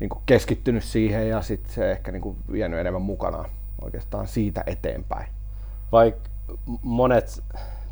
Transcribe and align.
niin 0.00 0.08
kuin 0.08 0.22
keskittynyt 0.26 0.84
siihen 0.84 1.28
ja 1.28 1.42
sitten 1.42 1.72
se 1.72 1.90
ehkä 1.90 2.12
niin 2.12 2.22
kuin 2.22 2.36
vienyt 2.52 2.80
enemmän 2.80 3.02
mukanaan 3.02 3.50
oikeastaan 3.86 4.26
siitä 4.26 4.62
eteenpäin. 4.66 5.28
Vaikka 5.92 6.28
monet, 6.82 7.42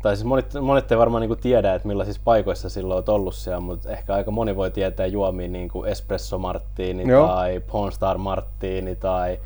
tai 0.01 0.15
siis 0.15 0.25
monet, 0.25 0.53
monet 0.61 0.91
ei 0.91 0.97
varmaan 0.97 1.21
niin 1.21 1.37
tiedä, 1.37 1.75
että 1.75 1.87
millaisissa 1.87 2.21
paikoissa 2.25 2.69
silloin 2.69 2.95
olet 2.95 3.09
ollut 3.09 3.35
siellä, 3.35 3.59
mutta 3.59 3.89
ehkä 3.89 4.13
aika 4.13 4.31
moni 4.31 4.55
voi 4.55 4.71
tietää 4.71 5.05
juomia 5.05 5.47
niin 5.47 5.69
kuin 5.69 5.89
Espresso 5.89 6.37
Martini 6.37 7.07
Joo. 7.07 7.27
tai 7.27 7.59
Pornstar 7.59 8.17
Martini 8.17 8.95
tai 8.95 9.39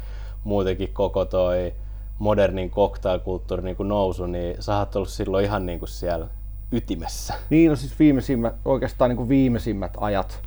muutenkin 0.44 0.94
koko 0.94 1.26
toi 1.26 1.74
modernin 2.20 2.72
cocktailkulttuuri 2.72 3.64
niin 3.64 3.76
nousu, 3.80 4.26
niin 4.26 4.56
sä 4.60 4.78
oot 4.78 4.96
ollut 4.96 5.10
silloin 5.10 5.46
ihan 5.46 5.66
niin 5.66 5.80
kuin 5.80 5.90
siellä 5.90 6.28
ytimessä. 6.72 7.34
Niin, 7.50 7.70
no 7.70 7.76
siis 7.76 8.00
viimeisimmät, 8.00 8.56
oikeastaan 8.66 9.10
niin 9.10 9.18
kuin 9.18 9.30
viimeisimmät 9.30 9.98
ajat, 10.00 10.40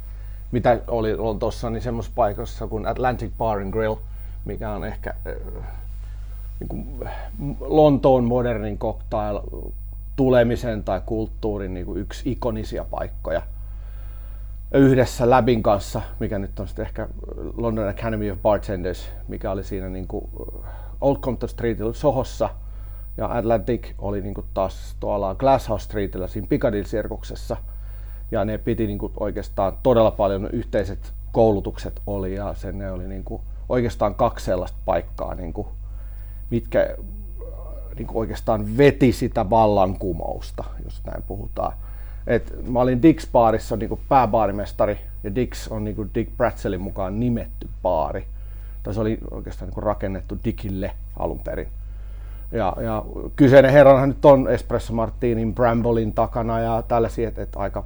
mitä 0.53 0.81
oli 0.89 1.17
tuossa, 1.39 1.71
niin 1.71 1.83
semmoisessa 1.83 2.15
paikassa 2.15 2.67
kuin 2.67 2.87
Atlantic 2.87 3.33
Bar 3.39 3.59
and 3.59 3.73
Grill, 3.73 3.95
mikä 4.45 4.71
on 4.71 4.85
ehkä 4.85 5.15
niin 6.63 6.69
kuin 6.69 7.09
Lontoon 7.61 8.25
modernin 8.25 8.79
cocktail 8.79 9.41
tulemisen 10.17 10.85
tai 10.85 11.01
kulttuurin 11.07 11.75
niin 11.75 11.87
kuin 11.87 12.01
yksi 12.01 12.31
ikonisia 12.31 12.85
paikkoja. 12.85 13.43
Yhdessä 14.75 15.31
Labin 15.31 15.63
kanssa, 15.63 16.03
mikä 16.21 16.39
nyt 16.39 16.61
on 16.61 16.69
sitten 16.69 16.87
ehkä 16.87 17.09
London 17.57 17.89
Academy 17.89 18.31
of 18.31 18.39
Bartenders, 18.43 19.09
mikä 19.29 19.51
oli 19.51 19.65
siinä 19.65 19.89
niin 19.89 20.07
kuin 20.07 20.29
Old 21.01 21.17
Compton 21.17 21.49
Streetillä 21.49 21.93
Sohossa, 21.93 22.51
ja 23.17 23.37
Atlantic 23.37 23.89
oli 23.99 24.21
niin 24.21 24.35
kuin 24.35 24.47
taas 24.55 24.97
tuolla 25.01 25.35
Glasshouse 25.35 25.85
Streetillä 25.85 26.29
siinä 26.29 26.47
Piccadilly-sirkuksessa. 26.49 27.57
Ja 28.31 28.45
ne 28.45 28.59
piti 28.59 28.87
niin 28.87 28.99
kuin 28.99 29.13
oikeastaan 29.21 29.73
todella 29.83 30.11
paljon 30.11 30.49
yhteiset 30.53 31.13
koulutukset 31.33 32.03
oli 32.07 32.35
ja 32.35 32.55
sen 32.55 32.79
ne 32.79 32.93
oli 32.93 33.09
niin 33.09 33.25
kuin 33.25 33.43
oikeastaan 33.69 34.15
kaksi 34.15 34.45
sellaista 34.45 34.79
paikkaa 34.85 35.35
niin 35.35 35.53
kuin 35.53 35.69
mitkä 36.53 36.81
äh, 36.81 36.87
niin 37.99 38.09
oikeastaan 38.15 38.77
veti 38.77 39.13
sitä 39.13 39.51
vallankumousta, 39.51 40.65
jos 40.85 41.03
näin 41.07 41.23
puhutaan. 41.23 41.73
Et 42.27 42.69
mä 42.69 42.81
olin 42.81 43.03
Dix 43.03 43.33
baarissa 43.33 43.77
niin 43.77 44.01
pääbaarimestari 44.09 44.99
ja 45.25 45.35
Dix 45.35 45.69
on 45.69 45.85
niin 45.85 45.97
kuin 45.97 46.11
Dick 46.15 46.37
Bratzelin 46.37 46.81
mukaan 46.81 47.21
nimetty 47.21 47.69
baari. 47.83 48.27
Tai 48.83 48.95
se 48.95 49.01
oli 49.01 49.19
oikeastaan 49.31 49.67
niin 49.67 49.75
kuin 49.75 49.85
rakennettu 49.85 50.39
Dickille 50.45 50.91
alun 51.19 51.39
perin. 51.39 51.69
Ja, 52.53 52.77
ja 52.81 53.05
kyseinen 53.37 53.73
herranhan 53.73 54.09
nyt 54.09 54.25
on 54.25 54.49
Espresso 54.49 54.93
Martinin 54.93 55.55
Brambolin 55.55 56.13
takana 56.13 56.61
ja 56.61 56.83
tällaisia, 56.89 57.29
että, 57.29 57.43
että 57.43 57.59
aika 57.59 57.85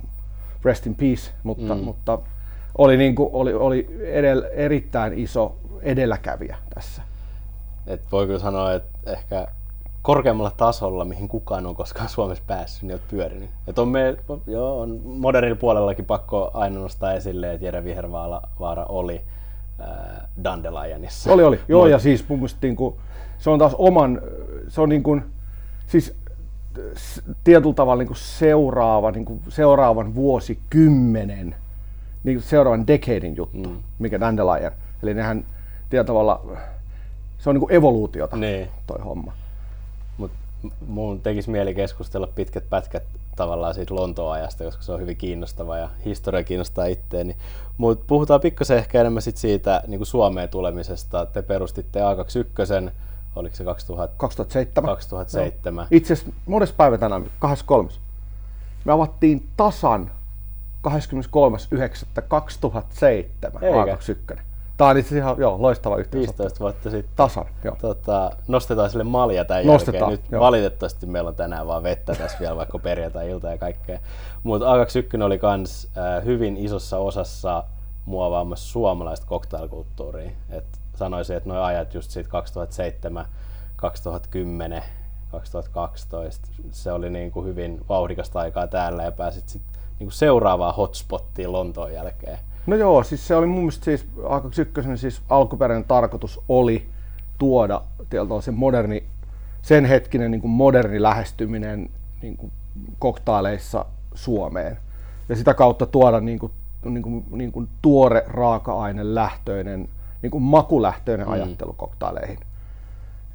rest 0.64 0.86
in 0.86 0.94
peace, 0.94 1.32
mutta, 1.42 1.74
mm. 1.74 1.80
mutta 1.80 2.18
oli, 2.78 2.96
niin 2.96 3.14
kuin, 3.14 3.30
oli, 3.32 3.54
oli 3.54 3.98
edell, 4.04 4.42
erittäin 4.52 5.12
iso 5.18 5.56
edelläkävijä 5.82 6.56
tässä. 6.74 7.02
Et 7.86 8.00
voi 8.12 8.26
kyllä 8.26 8.38
sanoa, 8.38 8.72
että 8.72 9.12
ehkä 9.12 9.46
korkeammalla 10.02 10.52
tasolla, 10.56 11.04
mihin 11.04 11.28
kukaan 11.28 11.66
on 11.66 11.74
koskaan 11.74 12.08
Suomessa 12.08 12.44
päässyt, 12.46 12.82
niin 12.82 12.92
olet 12.92 13.08
pyörinyt. 13.08 13.50
Et 13.66 13.78
on, 13.78 13.88
me, 13.88 14.16
joo, 14.46 14.80
on 14.80 15.00
modernilla 15.04 15.56
puolellakin 15.56 16.04
pakko 16.04 16.50
aina 16.54 16.80
nostaa 16.80 17.12
esille, 17.12 17.52
että 17.52 17.66
Jere 17.66 17.84
Vihervaara 17.84 18.84
oli 18.88 19.20
äh, 19.80 19.88
Dandelionissa. 20.44 21.32
Oli, 21.32 21.44
oli. 21.44 21.60
Joo, 21.68 21.86
ja 21.86 21.98
siis 21.98 22.28
mun 22.28 22.38
mielestä 22.38 22.58
niin 22.62 22.76
kuin, 22.76 22.94
se 23.38 23.50
on 23.50 23.58
taas 23.58 23.74
oman, 23.78 24.20
se 24.68 24.80
on 24.80 24.88
niin 24.88 25.02
kuin, 25.02 25.24
siis 25.86 26.14
tietyllä 27.44 27.74
tavalla 27.74 27.98
niin 27.98 28.08
kuin 28.08 28.18
seuraava, 28.20 29.10
niin 29.10 29.24
kuin 29.24 29.42
seuraavan 29.48 30.14
vuosikymmenen, 30.14 31.54
niin 32.24 32.36
kuin 32.36 32.44
seuraavan 32.44 32.86
decadein 32.86 33.36
juttu, 33.36 33.68
mm. 33.68 33.76
mikä 33.98 34.20
Dandelion. 34.20 34.72
Eli 35.02 35.14
nehän 35.14 35.44
tietyllä 35.90 36.06
tavalla 36.06 36.40
se 37.38 37.50
on 37.50 37.54
niin 37.54 37.60
kuin 37.60 37.72
evoluutiota 37.72 38.36
niin. 38.36 38.68
toi 38.86 38.98
homma. 39.04 39.32
Mut 40.18 40.30
mun 40.86 41.20
tekisi 41.20 41.50
mieli 41.50 41.74
keskustella 41.74 42.26
pitkät 42.26 42.70
pätkät 42.70 43.02
tavallaan 43.36 43.74
siitä 43.74 43.94
Lontoon 43.94 44.32
ajasta, 44.32 44.64
koska 44.64 44.82
se 44.82 44.92
on 44.92 45.00
hyvin 45.00 45.16
kiinnostava 45.16 45.76
ja 45.76 45.88
historia 46.04 46.44
kiinnostaa 46.44 46.86
itteeni. 46.86 47.36
Mutta 47.78 48.04
puhutaan 48.06 48.40
pikkasen 48.40 48.78
ehkä 48.78 49.00
enemmän 49.00 49.22
sit 49.22 49.36
siitä 49.36 49.82
niin 49.86 49.98
kuin 49.98 50.06
Suomeen 50.06 50.48
tulemisesta. 50.48 51.26
Te 51.26 51.42
perustitte 51.42 52.00
A21, 52.00 52.90
oliko 53.36 53.56
se 53.56 53.64
2000... 53.64 54.14
2007. 54.16 54.90
2007. 54.90 55.82
No. 55.82 55.88
Itse 55.90 56.12
asiassa 56.12 56.32
monessa 56.46 56.74
päivä 56.78 56.98
tänään, 56.98 57.30
23. 57.38 57.90
Me 58.84 58.92
avattiin 58.92 59.48
tasan 59.56 60.10
23.9.2007 60.88 60.92
A21. 63.54 64.40
Tämä 64.76 64.90
on 64.90 64.98
itse 64.98 65.16
ihan 65.16 65.36
joo, 65.38 65.62
loistava 65.62 65.96
yhteys. 65.96 66.20
15 66.20 66.60
vuotta 66.60 66.90
sitten. 66.90 67.12
Tasan, 67.16 67.44
joo. 67.64 67.76
Tota, 67.80 68.30
nostetaan 68.48 68.90
sille 68.90 69.04
malja 69.04 69.44
tämän 69.44 69.66
Nostetaan, 69.66 70.00
jälkeen. 70.00 70.22
Nyt 70.22 70.32
joo. 70.32 70.40
valitettavasti 70.40 71.06
meillä 71.06 71.28
on 71.28 71.34
tänään 71.34 71.66
vaan 71.66 71.82
vettä 71.82 72.14
tässä 72.14 72.38
vielä, 72.40 72.56
vaikka 72.56 72.78
perjantai-ilta 72.78 73.50
ja 73.50 73.58
kaikkea. 73.58 73.98
Mutta 74.42 74.66
A21 74.66 75.22
oli 75.22 75.40
myös 75.56 75.88
äh, 75.98 76.24
hyvin 76.24 76.56
isossa 76.56 76.98
osassa 76.98 77.64
muovaamassa 78.04 78.72
suomalaista 78.72 79.26
cocktailkulttuuria. 79.26 80.30
Et 80.50 80.64
sanoisin, 80.94 81.36
että 81.36 81.48
nuo 81.48 81.62
ajat 81.62 81.94
just 81.94 82.10
siitä 82.10 82.30
2007, 82.30 83.26
2010, 83.76 84.82
2012, 85.30 86.48
se 86.70 86.92
oli 86.92 87.10
niin 87.10 87.32
kuin 87.32 87.46
hyvin 87.46 87.80
vauhdikasta 87.88 88.40
aikaa 88.40 88.66
täällä 88.66 89.02
ja 89.02 89.12
pääsit 89.12 89.48
sitten 89.48 89.82
niin 89.98 90.12
seuraavaan 90.12 90.74
hotspottiin 90.74 91.52
Lontoon 91.52 91.92
jälkeen. 91.92 92.38
No 92.66 92.76
joo, 92.76 93.02
siis 93.02 93.26
se 93.28 93.36
oli 93.36 93.46
mun 93.46 93.58
mielestä 93.58 93.84
siis 93.84 94.06
AK1 94.22 94.96
siis 94.96 95.22
alkuperäinen 95.28 95.84
tarkoitus 95.84 96.40
oli 96.48 96.86
tuoda 97.38 97.82
se 98.40 98.50
moderni, 98.50 99.04
sen 99.62 99.84
hetkinen 99.84 100.30
niin 100.30 100.40
kuin 100.40 100.50
moderni 100.50 101.02
lähestyminen 101.02 101.90
niin 102.22 102.36
kuin 102.36 102.52
koktaaleissa 102.98 103.86
Suomeen. 104.14 104.78
Ja 105.28 105.36
sitä 105.36 105.54
kautta 105.54 105.86
tuoda 105.86 106.20
niin 106.20 106.38
kuin, 106.38 106.52
niin 106.84 107.02
kuin, 107.02 107.24
niin 107.30 107.52
kuin 107.52 107.68
tuore 107.82 108.24
raaka-aine 108.26 109.14
lähtöinen, 109.14 109.88
niin 110.22 110.30
kuin 110.30 110.42
makulähtöinen 110.42 111.26
mm. 111.26 111.32
ajattelu 111.32 111.72
koktaileihin. 111.72 112.38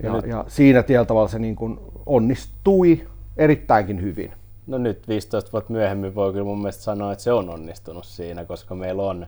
Ja, 0.04 0.10
ja, 0.16 0.22
ja 0.28 0.46
siinä 0.48 0.84
tietyllä 0.84 1.06
tavalla 1.06 1.28
se 1.28 1.40
niin 1.40 1.56
kuin 1.56 1.80
onnistui 2.06 3.08
erittäinkin 3.38 4.02
hyvin. 4.02 4.34
No 4.68 4.78
nyt 4.78 5.08
15 5.08 5.52
vuotta 5.52 5.74
myöhemmin 5.74 6.16
voi 6.16 6.32
kyllä 6.32 6.46
mun 6.46 6.62
mielestä 6.62 6.84
sanoa, 6.84 7.12
että 7.12 7.24
se 7.24 7.34
on 7.34 7.50
onnistunut 7.50 8.06
siinä, 8.06 8.46
koska 8.46 8.76
meillä 8.76 9.04
on 9.04 9.28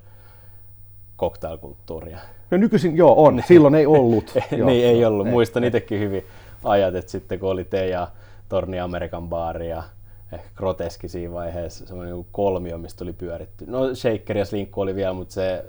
cocktailkulttuuria. 1.20 2.20
No 2.52 2.58
nykyisin 2.58 2.98
joo 2.98 3.26
on, 3.26 3.44
silloin 3.48 3.76
ei 3.76 3.86
ollut. 3.86 4.34
niin 4.66 4.86
ei 4.86 5.06
ollut, 5.06 5.28
muistan 5.28 5.64
itsekin 5.64 6.00
hyvin 6.00 6.26
ajat, 6.64 6.96
että 6.96 7.12
sitten 7.12 7.40
kun 7.40 7.50
oli 7.50 7.64
te 7.64 7.88
ja 7.88 8.08
Torni 8.50 8.80
Amerikan 8.80 9.30
baari 9.30 9.70
ja 9.70 9.84
ehkä 10.32 10.48
groteski 10.56 11.08
siinä 11.08 11.34
vaiheessa, 11.34 11.86
semmoinen 11.88 12.16
niin 12.16 12.26
kolmio, 12.32 12.78
mistä 12.78 13.00
tuli 13.00 13.14
pyöritty. 13.14 13.66
No 13.68 13.96
shaker 13.96 14.38
ja 14.38 14.46
slinkku 14.46 14.82
oli 14.82 14.96
vielä, 14.96 15.14
mutta 15.14 15.34
se 15.34 15.66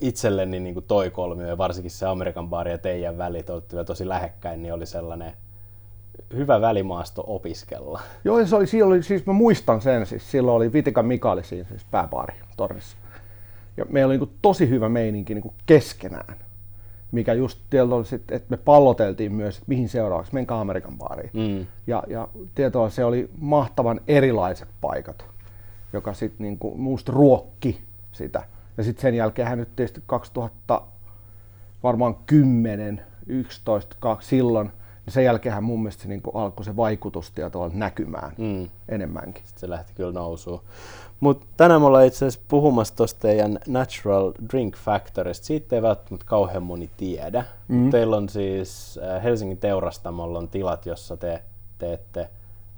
itselleni 0.00 0.60
niin 0.60 0.74
kuin 0.74 0.84
toi 0.88 1.10
kolmio 1.10 1.46
ja 1.46 1.58
varsinkin 1.58 1.90
se 1.90 2.06
Amerikan 2.06 2.48
baari 2.48 2.70
ja 2.70 2.78
teidän 2.78 3.18
välit, 3.18 3.50
olette 3.50 3.72
vielä 3.72 3.84
tosi 3.84 4.08
lähekkäin, 4.08 4.62
niin 4.62 4.74
oli 4.74 4.86
sellainen 4.86 5.32
hyvä 6.34 6.60
välimaasto 6.60 7.24
opiskella. 7.26 8.00
Joo, 8.24 8.46
se 8.46 8.56
oli, 8.56 8.82
oli, 8.82 9.02
siis 9.02 9.26
mä 9.26 9.32
muistan 9.32 9.80
sen, 9.80 10.06
siis 10.06 10.30
silloin 10.30 10.56
oli 10.56 10.72
Vitikan 10.72 11.06
Mikaeli 11.06 11.44
siinä 11.44 11.68
siis 11.68 11.84
pääbaari 11.90 12.34
tornissa. 12.56 12.96
Ja 13.76 13.84
meillä 13.88 14.10
oli 14.10 14.18
niin 14.18 14.38
tosi 14.42 14.68
hyvä 14.68 14.88
meininki 14.88 15.34
niin 15.34 15.52
keskenään 15.66 16.36
mikä 17.12 17.34
just 17.34 17.58
oli 17.92 18.04
sit, 18.04 18.32
että 18.32 18.46
me 18.50 18.56
palloteltiin 18.56 19.32
myös, 19.32 19.54
että 19.54 19.64
mihin 19.68 19.88
seuraavaksi, 19.88 20.34
menkää 20.34 20.60
Amerikan 20.60 20.98
baariin. 20.98 21.30
Mm. 21.32 21.66
Ja, 21.86 22.02
ja 22.08 22.28
tietoa 22.54 22.90
se 22.90 23.04
oli 23.04 23.30
mahtavan 23.38 24.00
erilaiset 24.08 24.68
paikat, 24.80 25.24
joka 25.92 26.14
sitten 26.14 26.44
niinku 26.44 26.74
musta 26.76 27.12
ruokki 27.12 27.80
sitä. 28.12 28.42
Ja 28.76 28.84
sitten 28.84 29.02
sen 29.02 29.14
jälkeen 29.14 29.48
hän 29.48 29.58
nyt 29.58 29.76
tietysti 29.76 30.02
2000 30.06 30.82
varmaan 31.82 32.16
10, 32.26 33.02
11, 33.26 33.96
2 34.00 34.28
silloin, 34.28 34.70
niin 35.10 35.14
sen 35.14 35.24
jälkeen 35.24 35.64
mun 35.64 35.82
mielestä 35.82 36.02
se 36.02 36.08
niinku 36.08 36.30
alkoi 36.30 36.64
se 36.64 36.76
vaikutus 36.76 37.32
näkymään 37.72 38.32
mm. 38.38 38.68
enemmänkin. 38.88 39.44
Sitten 39.46 39.60
se 39.60 39.70
lähti 39.70 39.92
kyllä 39.94 40.12
nousuun. 40.12 40.60
Mutta 41.20 41.46
tänään 41.56 41.80
me 41.80 41.86
ollaan 41.86 42.06
itse 42.06 42.26
asiassa 42.26 42.46
puhumassa 42.48 42.96
tuosta 42.96 43.20
teidän 43.20 43.58
Natural 43.68 44.32
Drink 44.52 44.76
Factorista. 44.76 45.46
Siitä 45.46 45.76
ei 45.76 45.82
välttämättä 45.82 46.26
kauhean 46.26 46.62
moni 46.62 46.90
tiedä. 46.96 47.44
Mm. 47.68 47.90
Teillä 47.90 48.16
on 48.16 48.28
siis 48.28 49.00
äh, 49.02 49.22
Helsingin 49.22 49.58
teurastamolla 49.58 50.38
on 50.38 50.48
tilat, 50.48 50.86
jossa 50.86 51.16
te 51.16 51.42
teette 51.78 52.28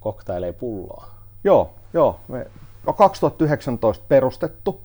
koktaileja 0.00 0.52
pulloa. 0.52 1.06
Joo, 1.44 1.70
joo. 1.93 2.20
Me 2.28 2.46
on 2.87 2.94
2019 2.94 4.05
perustettu 4.08 4.81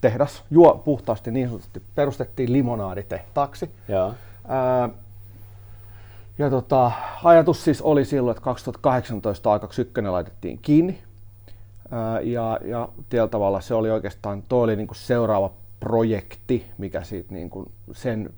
tehdas, 0.00 0.42
juo 0.50 0.82
puhtaasti 0.84 1.30
niin 1.30 1.48
sanotusti, 1.48 1.82
perustettiin 1.94 2.52
limonaaditehtaaksi. 2.52 3.70
Joo. 3.88 4.14
Ää, 4.48 4.88
ja 6.38 6.50
tota, 6.50 6.92
ajatus 7.24 7.64
siis 7.64 7.82
oli 7.82 8.04
silloin, 8.04 8.36
että 8.36 8.44
2018 8.44 9.52
aikaksi 9.52 9.82
ykkönen 9.82 10.12
laitettiin 10.12 10.58
kiinni 10.62 10.98
ja, 12.22 12.58
ja 12.64 12.88
tällä 13.08 13.28
tavalla 13.28 13.60
se 13.60 13.74
oli 13.74 13.90
oikeastaan, 13.90 14.42
toi 14.48 14.64
oli 14.64 14.76
niin 14.76 14.86
kuin 14.86 14.98
seuraava 14.98 15.52
projekti, 15.80 16.66
mikä 16.78 17.02
siitä 17.02 17.34
niin 17.34 17.50
kuin 17.50 17.72
sen 17.92 18.30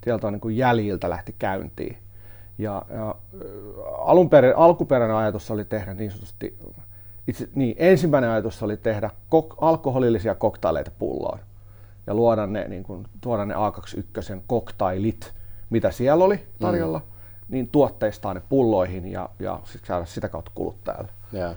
tieltä 0.00 0.30
niin 0.30 0.40
kuin 0.40 0.56
jäljiltä 0.56 1.10
lähti 1.10 1.34
käyntiin. 1.38 1.98
Ja, 2.58 2.82
ja 2.94 3.14
alunperin, 3.98 4.56
alkuperäinen 4.56 5.16
ajatus 5.16 5.50
oli 5.50 5.64
tehdä 5.64 5.94
niin 5.94 6.10
sanotusti, 6.10 6.58
itse, 7.28 7.48
niin, 7.54 7.76
ensimmäinen 7.78 8.30
ajatus 8.30 8.62
oli 8.62 8.76
tehdä 8.76 9.10
kok, 9.28 9.54
alkoholillisia 9.60 10.34
koktaileita 10.34 10.90
pulloon 10.98 11.38
ja 12.06 12.14
luoda 12.14 12.46
ne, 12.46 12.68
niin 12.68 12.82
kuin, 12.82 13.06
tuoda 13.20 13.44
ne 13.44 13.54
A21 13.54 14.40
koktailit, 14.46 15.32
mitä 15.70 15.90
siellä 15.90 16.24
oli 16.24 16.46
tarjolla, 16.60 16.98
mm. 16.98 17.13
Niin 17.48 17.68
tuotteistaa 17.68 18.34
ne 18.34 18.42
pulloihin 18.48 19.06
ja, 19.06 19.28
ja 19.38 19.60
sit 19.64 19.84
saada 19.84 20.04
sitä 20.04 20.28
kautta 20.28 20.50
kuluttajalle. 20.54 21.12
Yeah 21.34 21.56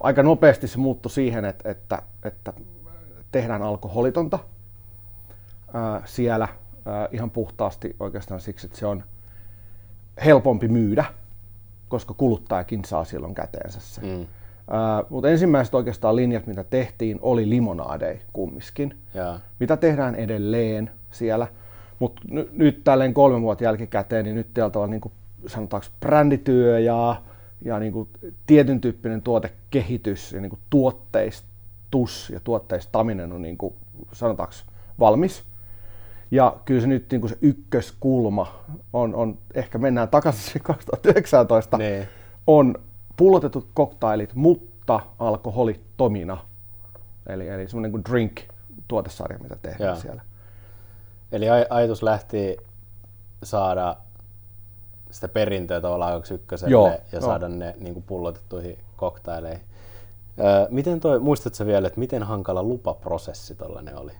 aika 0.00 0.22
nopeasti 0.22 0.68
se 0.68 0.78
muuttui 0.78 1.10
siihen, 1.10 1.44
että, 1.44 1.70
että, 1.70 2.02
että 2.24 2.52
tehdään 3.32 3.62
alkoholitonta 3.62 4.38
ää, 5.74 6.02
siellä 6.04 6.48
ää, 6.86 7.08
ihan 7.12 7.30
puhtaasti 7.30 7.96
oikeastaan 8.00 8.40
siksi, 8.40 8.66
että 8.66 8.78
se 8.78 8.86
on 8.86 9.04
helpompi 10.24 10.68
myydä, 10.68 11.04
koska 11.88 12.14
kuluttajakin 12.14 12.84
saa 12.84 13.04
silloin 13.04 13.34
käteensä 13.34 13.80
se. 13.80 14.00
Mm. 14.00 14.26
mutta 15.10 15.28
ensimmäiset 15.28 15.74
oikeastaan 15.74 16.16
linjat, 16.16 16.46
mitä 16.46 16.64
tehtiin, 16.64 17.18
oli 17.22 17.50
limonaadeja 17.50 18.20
kummiskin. 18.32 18.98
Ja. 19.14 19.40
Mitä 19.60 19.76
tehdään 19.76 20.14
edelleen 20.14 20.90
siellä. 21.10 21.46
Mutta 21.98 22.22
n- 22.32 22.48
nyt 22.52 22.84
tälleen 22.84 23.14
kolme 23.14 23.40
vuotta 23.40 23.64
jälkikäteen, 23.64 24.24
niin 24.24 24.36
nyt 24.36 24.54
teiltä 24.54 24.78
on 24.78 24.90
niin 24.90 25.00
kuin, 25.00 25.12
sanotaanko 25.46 25.86
brändityö 26.00 26.78
ja 26.78 27.22
ja 27.64 27.78
niin 27.78 27.92
kuin 27.92 28.08
tietyn 28.46 28.80
tyyppinen 28.80 29.22
tuotekehitys 29.22 30.32
ja 30.32 30.40
niin 30.40 30.50
kuin 30.50 30.60
tuotteistus 30.70 32.30
ja 32.30 32.40
tuotteistaminen 32.40 33.32
on 33.32 33.42
niin 33.42 33.58
kuin, 33.58 33.74
sanotaanko 34.12 34.54
valmis. 34.98 35.42
Ja 36.30 36.56
kyllä 36.64 36.80
se 36.80 36.86
nyt 36.86 37.06
niin 37.10 37.20
kuin 37.20 37.30
se 37.30 37.38
ykköskulma 37.40 38.64
on, 38.92 39.14
on, 39.14 39.38
ehkä 39.54 39.78
mennään 39.78 40.08
takaisin 40.08 40.62
2019, 40.62 41.78
nee. 41.78 42.08
on 42.46 42.74
pullotetut 43.16 43.68
koktailit, 43.74 44.34
mutta 44.34 45.00
alkoholittomina. 45.18 46.38
Eli, 47.26 47.48
eli 47.48 47.68
semmoinen 47.68 47.90
kuin 47.90 48.04
drink-tuotesarja, 48.04 49.38
mitä 49.38 49.56
tehdään 49.62 49.88
Jaa. 49.88 49.96
siellä. 49.96 50.22
Eli 51.32 51.46
aj- 51.46 51.66
ajatus 51.70 52.02
lähti 52.02 52.56
saada 53.42 53.96
sitä 55.10 55.28
perintöä 55.28 55.80
tavallaan 55.80 56.22
ykköselle 56.34 56.72
Joo, 56.72 56.92
ja 57.12 57.20
saada 57.20 57.46
jo. 57.46 57.54
ne 57.56 57.74
niin 57.78 57.94
kuin 57.94 58.04
pullotettuihin 58.06 58.78
koktaileihin. 58.96 59.60
Öö, 60.40 60.66
miten 60.70 61.00
toi, 61.00 61.20
muistatko 61.20 61.66
vielä, 61.66 61.86
että 61.86 62.00
miten 62.00 62.22
hankala 62.22 62.62
lupaprosessi 62.62 63.54
tollainen 63.54 63.96
oli? 63.98 64.12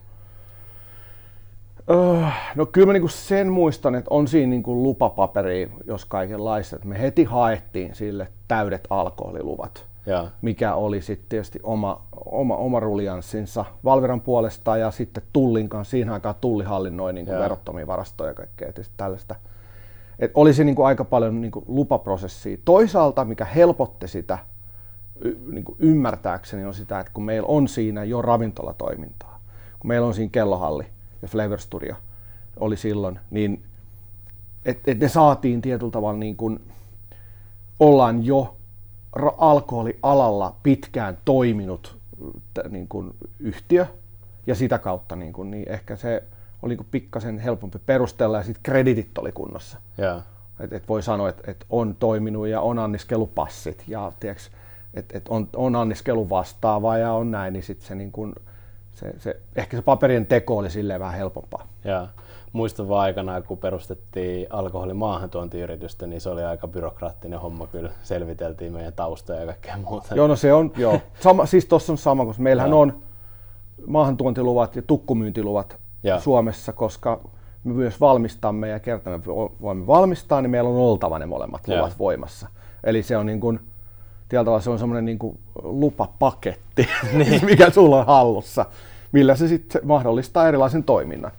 Öö, 1.91 2.27
no 2.55 2.67
kyllä 2.67 2.87
mä 2.87 2.93
niinku 2.93 3.09
sen 3.09 3.53
muistan, 3.53 3.95
että 3.95 4.09
on 4.11 4.29
siinä 4.29 4.51
niinku 4.51 4.83
lupapaperi, 4.83 5.73
jos 5.87 6.05
kaikenlaista. 6.05 6.77
Me 6.85 7.01
heti 7.01 7.25
haettiin 7.25 7.95
sille 7.95 8.29
täydet 8.49 8.87
alkoholiluvat, 8.91 9.87
ja. 10.09 10.31
mikä 10.43 10.75
oli 10.75 11.03
sitten 11.03 11.29
tietysti 11.29 11.61
oma, 11.63 12.03
oma, 12.25 12.57
oma 12.57 12.81
rulianssinsa 12.81 13.65
Valviran 13.85 14.21
puolesta 14.21 14.77
ja 14.77 14.91
sitten 14.91 15.23
Tullin 15.33 15.69
kanssa. 15.69 15.91
Siinä 15.91 16.13
aikaan 16.13 16.35
Tulli 16.41 16.65
hallinnoi 16.65 17.13
niinku 17.13 17.33
verottomia 17.33 17.87
varastoja 17.87 18.31
ja 18.31 18.35
kaikkea 18.35 18.73
tällaista 18.97 19.35
et 20.19 20.31
olisi 20.35 20.65
niin 20.65 20.77
kuin 20.77 20.87
aika 20.87 21.05
paljon 21.05 21.41
niin 21.41 21.51
kuin 21.51 21.65
lupaprosessia. 21.69 22.57
Toisaalta, 22.65 23.25
mikä 23.25 23.45
helpotti 23.45 24.09
sitä 24.09 24.39
niin 25.53 25.65
kuin 25.65 25.77
ymmärtääkseni, 25.79 26.65
on 26.65 26.75
sitä, 26.75 27.01
että 27.01 27.13
kun 27.15 27.25
meillä 27.25 27.47
on 27.47 27.69
siinä 27.69 28.05
jo 28.05 28.23
ravintolatoimintaa, 28.23 29.41
kun 29.81 29.89
meillä 29.89 30.07
on 30.07 30.15
siinä 30.15 30.31
kellohalli 30.31 30.87
ja 31.23 31.29
Flavor 31.29 31.61
Studio 31.61 31.95
oli 32.57 32.77
silloin, 32.77 33.19
niin 33.31 33.63
että 34.65 34.91
et 34.91 34.99
ne 34.99 35.09
saatiin 35.09 35.61
tietyllä 35.61 35.91
tavalla 35.91 36.19
niin 36.19 36.37
kuin, 36.37 36.61
ollaan 37.81 38.25
jo 38.25 38.57
alkoholialalla 39.39 40.57
pitkään 40.63 41.19
toiminut 41.25 41.99
niin 42.69 42.89
kuin 42.89 43.15
yhtiö 43.39 43.87
ja 44.47 44.55
sitä 44.55 44.79
kautta 44.79 45.17
niin, 45.17 45.33
kuin, 45.33 45.51
niin 45.51 45.69
ehkä 45.69 45.97
se 45.97 46.23
oli 46.63 46.77
niin 46.77 46.87
pikkasen 46.91 47.39
helpompi 47.39 47.79
perustella 47.87 48.37
ja 48.37 48.45
sitten 48.45 48.63
kreditit 48.63 49.19
oli 49.19 49.33
kunnossa. 49.33 49.79
Yeah. 49.99 50.23
Et, 50.61 50.73
et 50.73 50.89
voi 50.89 51.03
sanoa, 51.03 51.29
että 51.29 51.51
et 51.51 51.67
on 51.71 51.97
toiminut 51.99 52.49
ja 52.49 52.61
on 52.61 52.79
anniskelupassit 52.79 53.85
ja 53.89 54.13
tiiäks, 54.21 54.51
et, 54.95 55.07
et 55.13 55.29
on, 55.29 55.49
on 55.57 55.77
anniskelu 55.77 56.31
vastaava 56.31 56.99
ja 56.99 57.13
on 57.13 57.31
näin, 57.31 57.53
niin 57.53 57.63
sitten 57.63 57.89
se, 57.89 57.95
niin 57.95 58.13
kun, 58.13 58.35
se, 58.95 59.15
se, 59.19 59.41
ehkä 59.57 59.77
se 59.77 59.83
paperien 59.83 60.27
teko 60.27 60.57
oli 60.57 60.71
silleen 60.71 61.01
vähän 61.01 61.15
helpompaa. 61.15 61.67
Yeah. 61.87 62.09
Muistan 62.53 62.89
vaan 62.89 63.01
aikana, 63.01 63.43
kun 63.43 63.59
perustettiin 63.59 64.47
alkoholin 64.51 64.97
maahantuontiyritystä, 64.97 66.07
niin 66.07 66.21
se 66.21 66.31
oli 66.31 66.45
aika 66.45 66.69
byrokraattinen 66.69 67.41
homma 67.41 67.67
kyllä. 67.67 67.91
Selviteltiin 68.03 68.73
meidän 68.73 68.93
taustoja 68.93 69.41
ja 69.41 69.47
kaikkea 69.47 69.77
muuta. 69.77 70.15
Joo, 70.15 70.27
no 70.27 70.37
se 70.37 70.53
on, 70.53 70.73
joo. 70.77 71.01
Sama, 71.21 71.47
siis 71.47 71.67
tuossa 71.67 71.93
on 71.93 71.99
sama, 71.99 72.25
koska 72.25 72.43
meillähän 72.43 72.73
on 72.73 73.03
maahantuontiluvat 73.87 74.77
ja 74.77 74.83
tukkumyyntiluvat 74.83 75.77
ja. 76.03 76.21
Suomessa, 76.21 76.73
koska 76.73 77.21
me 77.65 77.73
myös 77.73 78.01
valmistamme 78.01 78.69
ja 78.69 78.81
kerta 78.81 79.11
me 79.11 79.25
voimme 79.61 79.87
valmistaa, 79.87 80.43
niin 80.43 80.51
meillä 80.51 80.71
on 80.71 80.77
oltava 80.77 81.19
ne 81.19 81.27
molemmat 81.27 81.69
luvat 81.69 81.99
voimassa. 81.99 82.49
Eli 82.85 83.03
se 83.03 83.17
on 83.17 83.27
niin 83.27 83.41
kuin, 83.41 83.61
tietyllä 84.29 84.61
se 84.61 84.71
on 84.71 84.79
semmoinen 84.79 85.05
niin 85.05 85.19
kuin 85.19 85.39
lupapaketti, 85.63 86.89
niin. 87.19 87.45
mikä 87.45 87.71
sulla 87.71 87.99
on 87.99 88.07
hallussa, 88.07 88.67
millä 89.13 89.37
se 89.37 89.49
sitten 89.49 89.81
mahdollistaa 89.85 90.49
erilaisen 90.49 90.85
toiminnan. 90.85 91.33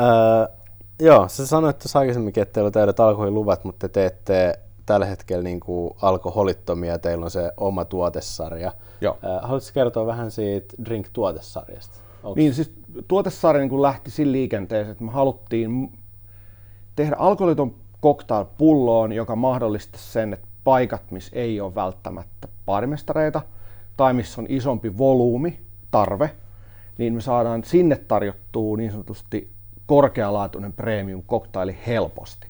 Öö, 0.00 0.56
joo, 1.00 1.28
sä 1.28 1.46
sanoit 1.46 1.78
tuossa 1.78 1.98
aikaisemminkin, 1.98 2.42
että 2.42 2.52
teillä 2.52 2.66
on 2.66 2.72
täydet 2.72 3.00
alkoholiluvat, 3.00 3.64
mutta 3.64 3.88
te 3.88 3.92
teette 3.92 4.58
tällä 4.86 5.06
hetkellä 5.06 5.42
niin 5.42 5.60
kuin 5.60 5.94
alkoholittomia 6.02 6.98
teillä 6.98 7.24
on 7.24 7.30
se 7.30 7.52
oma 7.56 7.84
tuotesarja. 7.84 8.72
Joo. 9.00 9.18
Öö, 9.24 9.40
haluaisitko 9.40 9.74
kertoa 9.74 10.06
vähän 10.06 10.30
siitä 10.30 10.74
Drink-tuotesarjasta? 10.84 11.98
Onks... 12.22 12.36
Niin 12.36 12.54
siis 12.54 12.72
tuotesarja 13.08 13.66
niin 13.66 13.82
lähti 13.82 14.10
siinä 14.10 14.32
liikenteeseen, 14.32 14.92
että 14.92 15.04
me 15.04 15.12
haluttiin 15.12 15.98
tehdä 16.96 17.16
alkoholiton 17.18 17.74
cocktail 18.02 18.44
pulloon, 18.58 19.12
joka 19.12 19.36
mahdollistaa 19.36 20.00
sen, 20.00 20.32
että 20.32 20.48
paikat, 20.64 21.10
missä 21.10 21.30
ei 21.36 21.60
ole 21.60 21.74
välttämättä 21.74 22.48
baarimestareita 22.66 23.42
tai 23.96 24.14
missä 24.14 24.40
on 24.40 24.46
isompi 24.48 24.98
volyymi, 24.98 25.60
tarve, 25.90 26.30
niin 26.98 27.14
me 27.14 27.20
saadaan 27.20 27.64
sinne 27.64 27.96
tarjottua 27.96 28.76
niin 28.76 28.90
sanotusti 28.90 29.53
korkealaatuinen 29.86 30.72
premium 30.72 31.22
cocktaili 31.22 31.76
helposti. 31.86 32.46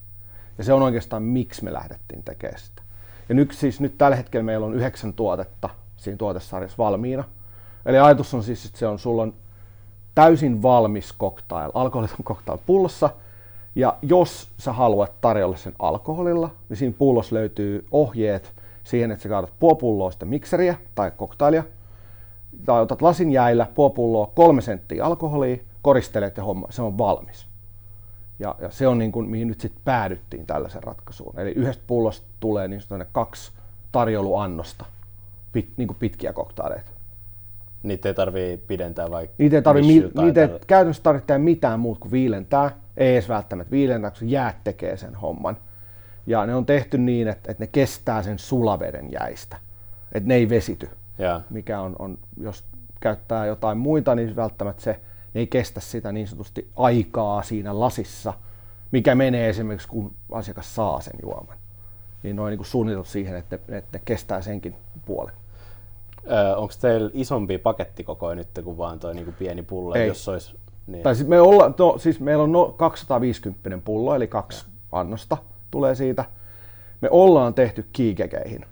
Ja 0.59 0.65
se 0.65 0.73
on 0.73 0.83
oikeastaan 0.83 1.23
miksi 1.23 1.65
me 1.65 1.73
lähdettiin 1.73 2.23
tekemään 2.23 2.61
sitä. 2.61 2.83
Ja 3.29 3.35
nyt, 3.35 3.53
siis 3.53 3.81
nyt 3.81 3.99
tällä 3.99 4.17
hetkellä 4.17 4.45
meillä 4.45 4.67
on 4.67 4.75
yhdeksän 4.75 5.13
tuotetta 5.13 5.71
siinä 5.97 6.17
tuotesarjassa 6.17 6.79
valmiina. 6.79 7.25
Eli 7.87 7.99
ajatus 7.99 8.35
on 8.35 8.43
siis, 8.43 8.67
että 8.67 8.79
se 8.79 8.87
on, 8.87 8.99
sulla 8.99 9.23
on 9.23 9.35
täysin 10.15 10.63
valmis 10.63 11.15
cocktail, 11.21 11.71
alkoholiton 11.75 12.25
cocktail 12.25 12.59
pullossa. 12.67 13.11
Ja 13.75 13.97
jos 14.03 14.49
sä 14.59 14.73
haluat 14.73 15.21
tarjolla 15.21 15.57
sen 15.57 15.73
alkoholilla, 15.79 16.51
niin 16.69 16.77
siinä 16.77 16.95
pullossa 16.99 17.35
löytyy 17.35 17.87
ohjeet 17.91 18.53
siihen, 18.85 19.11
että 19.11 19.23
sä 19.23 19.29
kaadat 19.29 19.53
puopulloa 19.61 20.11
sitä 20.11 20.25
mikseriä 20.25 20.75
tai 20.95 21.11
cocktailia, 21.11 21.65
tai 22.67 22.83
otat 22.83 23.03
lasin 23.03 23.33
jäillä, 23.33 23.67
puopulloa, 23.75 24.31
kolme 24.35 24.61
senttiä 24.61 25.05
alkoholia, 25.05 25.57
koristelet 25.85 26.37
ja 26.37 26.45
homma, 26.45 26.67
se 26.71 26.83
on 26.83 26.99
valmis. 26.99 27.47
Ja, 28.39 28.55
ja 28.61 28.71
se 28.71 28.87
on 28.87 28.99
niin 28.99 29.13
kuin, 29.13 29.29
mihin 29.29 29.49
nyt 29.49 29.61
sitten 29.61 29.83
päädyttiin 29.85 30.47
tällaisen 30.47 30.83
ratkaisuun. 30.83 31.41
Eli 31.41 31.51
yhdestä 31.51 31.83
pullosta 31.87 32.27
tulee 32.41 32.69
niin 32.69 32.81
kaksi 33.13 33.53
tarjouluannosta, 33.93 34.85
pit, 35.53 35.69
niin 35.77 35.89
kuin 35.89 35.97
pitkiä 36.01 36.33
koktaileita. 36.33 36.91
Niitä 37.83 38.09
ei 38.09 38.15
tarvii 38.15 38.57
pidentää 38.57 39.11
vai 39.11 39.31
Niitä 39.39 39.57
ei, 39.57 39.63
tarvii, 39.63 40.03
mi, 40.03 40.23
niitä 40.23 40.43
ei 40.43 40.49
käytännössä 40.67 41.03
tarvitse 41.03 41.39
mitään 41.39 41.81
muuta 41.81 42.01
kuin 42.01 42.13
viilentää. 42.13 42.71
Ei 42.97 43.13
edes 43.13 43.29
välttämättä 43.29 43.71
viilentää, 43.71 44.11
koska 44.11 44.27
jäät 44.27 44.57
tekee 44.65 44.97
sen 44.97 45.15
homman. 45.15 45.57
Ja 46.27 46.47
ne 46.47 46.55
on 46.55 46.67
tehty 46.67 46.99
niin, 46.99 47.29
että, 47.29 47.53
että 47.53 47.63
ne 47.63 47.67
kestää 47.67 48.23
sen 48.23 48.39
sulaveden 48.39 49.13
jäistä. 49.13 49.57
Että 50.13 50.29
ne 50.29 50.35
ei 50.35 50.49
vesity. 50.49 50.91
Ja. 51.19 51.41
Mikä 51.51 51.81
on, 51.81 51.97
on, 51.99 52.19
jos 52.41 52.65
käyttää 53.01 53.47
jotain 53.47 53.79
muita, 53.79 54.15
niin 54.15 54.37
välttämättä 54.37 54.83
se 54.83 55.01
ei 55.35 55.47
kestä 55.47 55.81
sitä 55.81 56.13
niin 56.13 56.29
sanotusti 56.29 56.69
aikaa 56.77 57.43
siinä 57.43 57.81
lasissa, 57.81 58.35
mikä 58.91 59.15
menee 59.15 59.49
esimerkiksi 59.49 59.89
kun 59.89 60.15
asiakas 60.33 60.75
saa 60.75 61.01
sen 61.01 61.19
juoman. 61.23 61.57
Niin 62.23 62.37
ne 62.37 62.43
on 62.43 62.51
niin 62.51 62.65
suunniteltu 62.65 63.11
siihen, 63.11 63.37
että, 63.37 63.59
että 63.69 63.99
ne 63.99 64.03
kestää 64.05 64.43
senkin 64.43 64.77
puolen. 65.07 65.35
Onko 66.57 66.75
teillä 66.81 67.11
isompi 67.15 67.59
pakettikoko 67.59 68.35
nyt 68.35 68.49
kuin 68.65 68.79
vaan 68.79 68.99
tuo 68.99 69.13
niin 69.13 69.35
pieni 69.39 69.63
pullo, 69.63 69.95
Ei. 69.95 70.09
jos 70.09 70.29
olisi... 70.29 70.55
Niin. 70.87 71.03
Tai 71.03 71.15
siis, 71.15 71.29
me 71.29 71.41
olla, 71.41 71.75
no, 71.79 71.99
siis 71.99 72.21
meillä 72.21 72.45
on 72.45 72.53
no 72.53 72.75
250 72.77 73.79
pullo, 73.85 74.15
eli 74.15 74.27
kaksi 74.27 74.67
ja. 74.67 74.99
annosta 75.01 75.37
tulee 75.71 75.95
siitä. 75.95 76.25
Me 77.01 77.09
ollaan 77.11 77.55
tehty 77.55 77.87
kiikekeihin. 77.93 78.67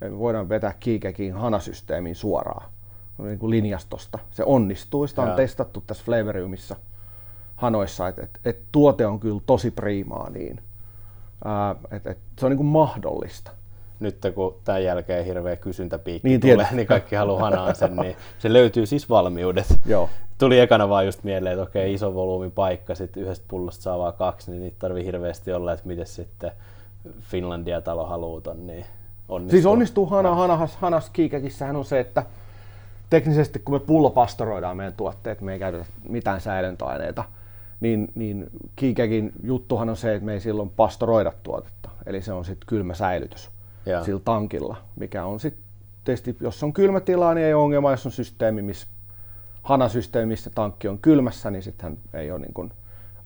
Me 0.00 0.18
voidaan 0.18 0.48
vetää 0.48 0.74
kiikekiin 0.80 1.34
hanasysteemiin 1.34 2.16
suoraan 2.16 2.70
niin 3.18 3.38
kuin 3.38 3.50
linjastosta. 3.50 4.18
Se 4.30 4.44
onnistuu, 4.44 5.06
sitä 5.06 5.22
on 5.22 5.28
ja. 5.28 5.34
testattu 5.34 5.84
tässä 5.86 6.04
Flavoriumissa 6.04 6.76
hanoissa, 7.56 8.08
että 8.08 8.22
et, 8.22 8.40
et 8.44 8.62
tuote 8.72 9.06
on 9.06 9.20
kyllä 9.20 9.40
tosi 9.46 9.70
priimaa 9.70 10.30
niin. 10.30 10.60
että 11.90 12.10
et, 12.10 12.18
se 12.38 12.46
on 12.46 12.50
niin 12.50 12.56
kuin 12.56 12.66
mahdollista 12.66 13.50
nyt 14.00 14.18
kun 14.34 14.54
tämän 14.64 14.84
jälkeen 14.84 15.24
hirveä 15.24 15.56
kysyntäpiikki 15.56 16.28
niin, 16.28 16.40
tulee, 16.40 16.66
niin 16.72 16.86
kaikki 16.86 17.16
haluaa 17.16 17.40
hanaa 17.40 17.74
sen, 17.74 17.96
niin 17.96 18.16
se 18.38 18.52
löytyy 18.52 18.86
siis 18.86 19.08
valmiudet. 19.08 19.66
Joo. 19.86 20.10
Tuli 20.38 20.60
ekana 20.60 20.88
vaan 20.88 21.06
just 21.06 21.24
mieleen, 21.24 21.52
että 21.52 21.62
okei, 21.62 21.94
iso 21.94 22.14
volyymin 22.14 22.50
paikka, 22.50 22.94
sitten 22.94 23.22
yhdestä 23.22 23.44
pullosta 23.48 23.82
saa 23.82 23.98
vaan 23.98 24.12
kaksi, 24.12 24.50
niin 24.50 24.60
niitä 24.60 24.76
tarvii 24.78 25.04
hirveästi 25.04 25.52
olla, 25.52 25.72
että 25.72 25.88
miten 25.88 26.06
sitten 26.06 26.50
Finlandia-talo 27.20 28.06
haluuton, 28.06 28.66
niin 28.66 28.84
onnistuu. 29.28 29.56
Siis 29.56 29.66
onnistuu 29.66 30.06
Hana, 30.06 30.34
Hanas, 30.34 30.76
Hanas 30.76 31.10
Kiikakissähän 31.10 31.76
on 31.76 31.84
se, 31.84 32.00
että 32.00 32.22
teknisesti 33.10 33.58
kun 33.58 33.74
me 33.74 33.80
pullopastoroidaan 33.80 34.76
meidän 34.76 34.94
tuotteet, 34.94 35.40
me 35.40 35.52
ei 35.52 35.58
käytetä 35.58 35.84
mitään 36.08 36.40
säilöntäaineita, 36.40 37.24
niin, 37.80 38.08
niin 38.14 38.50
Kiikekin 38.76 39.32
juttuhan 39.42 39.88
on 39.88 39.96
se, 39.96 40.14
että 40.14 40.26
me 40.26 40.32
ei 40.32 40.40
silloin 40.40 40.70
pastoroida 40.70 41.32
tuotetta. 41.42 41.90
Eli 42.06 42.22
se 42.22 42.32
on 42.32 42.44
sitten 42.44 42.66
kylmä 42.66 42.94
säilytys 42.94 43.50
ja. 43.86 44.04
sillä 44.04 44.20
tankilla, 44.24 44.76
mikä 44.96 45.24
on 45.24 45.40
sitten 45.40 45.64
tietysti, 46.04 46.36
jos 46.40 46.62
on 46.62 46.72
kylmä 46.72 47.00
tila, 47.00 47.34
niin 47.34 47.46
ei 47.46 47.54
ole 47.54 47.62
ongelma, 47.62 47.90
jos 47.90 48.06
on 48.06 48.12
systeemi, 48.12 48.62
missä 48.62 48.86
hanasysteemi, 49.62 50.28
missä 50.28 50.50
tankki 50.50 50.88
on 50.88 50.98
kylmässä, 50.98 51.50
niin 51.50 51.62
sitten 51.62 51.98
ei 52.14 52.30
ole 52.30 52.40
niin 52.40 52.54
kuin, 52.54 52.72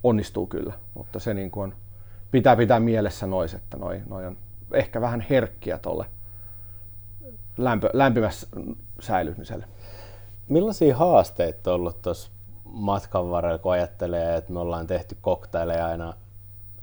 onnistuu 0.03 0.47
kyllä. 0.47 0.73
Mutta 0.95 1.21
se 1.21 1.35
niin 1.35 1.51
kuin 1.51 1.65
on, 1.65 1.75
pitää 2.31 2.57
pitää 2.57 2.81
mielessä 2.81 3.27
nois, 3.27 3.55
että 3.55 3.77
noi, 3.77 4.01
noi 4.09 4.27
on 4.27 4.37
ehkä 4.73 5.01
vähän 5.01 5.27
herkkiä 5.31 5.79
tuolle 5.79 6.07
lämpö, 7.59 7.91
lämpimässä 7.93 8.47
säilymiselle. 9.03 9.65
Millaisia 10.49 10.97
haasteita 10.97 11.71
on 11.71 11.75
ollut 11.75 12.03
tuossa 12.03 12.31
matkan 12.65 13.31
varrella, 13.31 13.59
kun 13.59 13.73
ajattelee, 13.73 14.37
että 14.37 14.53
me 14.53 14.59
ollaan 14.59 14.87
tehty 14.87 15.17
koktaileja 15.21 15.87
aina 15.87 16.15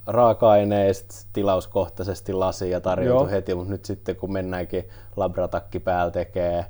raaka-aineista 0.07 1.15
tilauskohtaisesti 1.33 2.33
lasia 2.33 2.81
tarjoutu 2.81 3.23
Joo. 3.23 3.31
heti, 3.31 3.55
mutta 3.55 3.71
nyt 3.71 3.85
sitten 3.85 4.15
kun 4.15 4.33
mennäänkin 4.33 4.89
labratakki 5.15 5.79
päällä 5.79 6.11
tekee 6.11 6.65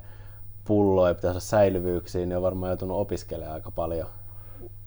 pulloa 0.64 1.08
ja 1.08 1.14
pitäisi 1.14 1.32
olla 1.32 1.40
säilyvyyksiä, 1.40 2.26
niin 2.26 2.36
on 2.36 2.42
varmaan 2.42 2.70
joutunut 2.70 3.00
opiskelemaan 3.00 3.54
aika 3.54 3.70
paljon. 3.70 4.08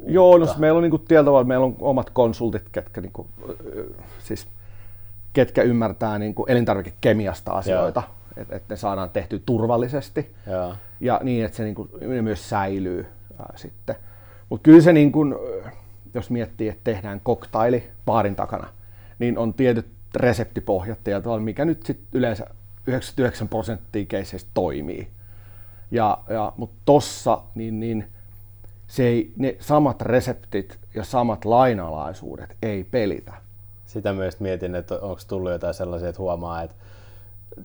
Joo, 0.06 0.38
no 0.38 0.48
meillä 0.58 0.78
on 0.78 0.84
niin 0.84 1.00
tietyllä 1.00 1.26
tavalla, 1.26 1.44
meillä 1.44 1.66
on 1.66 1.76
omat 1.80 2.10
konsultit, 2.10 2.70
ketkä, 2.72 3.02
niin 3.02 3.12
kuin, 3.12 3.28
siis, 4.20 4.48
ketkä 5.34 5.62
ymmärtää 5.62 6.20
niin 6.20 6.36
kuin 6.36 6.52
elintarvikekemiasta 6.52 7.52
asioita, 7.52 8.04
että 8.38 8.56
et 8.56 8.64
ne 8.70 8.76
saadaan 8.76 9.10
tehty 9.10 9.44
turvallisesti 9.46 10.36
ja, 10.48 10.76
ja 11.00 11.20
niin, 11.24 11.46
että 11.46 11.58
se 11.58 11.64
niin 11.64 11.76
kuin, 11.76 11.90
myös 12.22 12.50
säilyy 12.50 13.06
ää, 13.40 13.54
sitten. 13.56 13.96
Mutta 14.50 14.64
kyllä 14.64 14.82
se 14.82 14.94
niin 14.94 15.12
kuin, 15.12 15.36
jos 16.14 16.30
miettii, 16.30 16.70
että 16.70 16.82
tehdään 16.84 17.22
koktaili 17.24 17.90
baarin 18.06 18.36
takana, 18.36 18.68
niin 19.20 19.38
on 19.38 19.54
tietyt 19.54 19.88
reseptipohjat 20.16 21.04
tietyllä, 21.04 21.40
mikä 21.40 21.66
nyt 21.66 21.84
sit 21.84 22.00
yleensä 22.14 22.48
99 22.88 23.50
prosenttia 23.50 24.06
keiseistä 24.06 24.52
toimii. 24.54 25.08
Ja, 25.92 26.18
ja, 26.30 26.54
Mutta 26.58 26.76
tossa 26.86 27.42
niin, 27.56 27.80
niin 27.80 28.08
se 28.88 29.08
ei, 29.08 29.34
ne 29.38 29.58
samat 29.60 30.02
reseptit 30.02 30.80
ja 30.96 31.04
samat 31.04 31.46
lainalaisuudet 31.46 32.56
ei 32.62 32.84
pelitä. 32.84 33.34
Sitä 33.86 34.14
myös 34.14 34.40
mietin, 34.40 34.76
että 34.76 34.96
onko 34.96 35.22
tullut 35.28 35.52
jotain 35.52 35.74
sellaisia, 35.74 36.10
että 36.10 36.22
huomaa, 36.22 36.62
että 36.62 36.76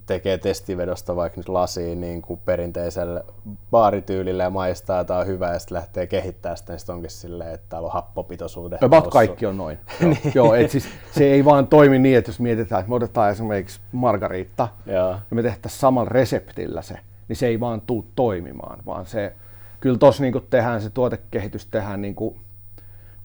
tekee 0.05 0.37
testivedosta 0.37 1.15
vaikka 1.15 1.39
nyt 1.39 1.49
lasiin 1.49 2.01
niin 2.01 2.21
kuin 2.21 2.39
perinteisellä 2.45 3.23
baarityylillä 3.71 4.43
ja 4.43 4.49
maistaa, 4.49 4.99
että 4.99 5.17
on 5.17 5.27
hyvä 5.27 5.53
ja 5.53 5.59
sitten 5.59 5.75
lähtee 5.75 6.07
kehittämään 6.07 6.57
sitä, 6.57 6.73
niin 6.73 6.79
sitten 6.79 6.95
onkin 6.95 7.11
silleen, 7.11 7.53
että 7.53 7.65
täällä 7.69 7.85
on 7.85 7.91
happopitoisuuden 7.91 8.79
About 8.81 9.07
kaikki 9.07 9.45
on 9.45 9.57
noin. 9.57 9.77
Joo, 10.01 10.09
niin. 10.09 10.31
Joo 10.35 10.53
et 10.53 10.71
siis 10.71 10.89
se 11.11 11.23
ei 11.23 11.45
vaan 11.45 11.67
toimi 11.67 11.99
niin, 11.99 12.17
että 12.17 12.29
jos 12.29 12.39
mietitään, 12.39 12.79
että 12.79 12.89
me 12.89 12.95
otetaan 12.95 13.31
esimerkiksi 13.31 13.79
margariitta 13.91 14.67
ja 14.85 15.19
me 15.29 15.41
tehtäisiin 15.43 15.79
samalla 15.79 16.09
reseptillä 16.09 16.81
se, 16.81 16.99
niin 17.27 17.37
se 17.37 17.47
ei 17.47 17.59
vaan 17.59 17.81
tule 17.81 18.03
toimimaan, 18.15 18.79
vaan 18.85 19.05
se, 19.05 19.33
kyllä 19.79 19.97
tuossa 19.97 20.23
niin 20.23 20.33
tehdään 20.49 20.81
se 20.81 20.89
tuotekehitys 20.89 21.65
tehdään 21.65 22.01
niin 22.01 22.15
kuin 22.15 22.35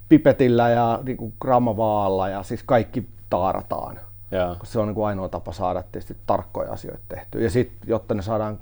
pipetillä 0.09 0.71
ja 0.71 1.01
niin 1.05 1.17
kuin 1.17 1.33
grammavaalla 1.41 2.29
ja 2.29 2.43
siis 2.43 2.63
kaikki 2.63 3.07
taarataan 3.31 4.01
Joo. 4.31 4.57
koska 4.59 4.73
se 4.73 4.79
on 4.79 4.89
niin 4.89 4.95
kuin 4.95 5.07
ainoa 5.07 5.29
tapa 5.29 5.53
saada 5.53 5.83
tietysti 5.83 6.17
tarkkoja 6.27 6.73
asioita 6.73 7.03
tehtyä. 7.09 7.41
Ja 7.41 7.51
sitten, 7.51 7.89
jotta 7.89 8.15
ne 8.15 8.23
saadaan 8.23 8.59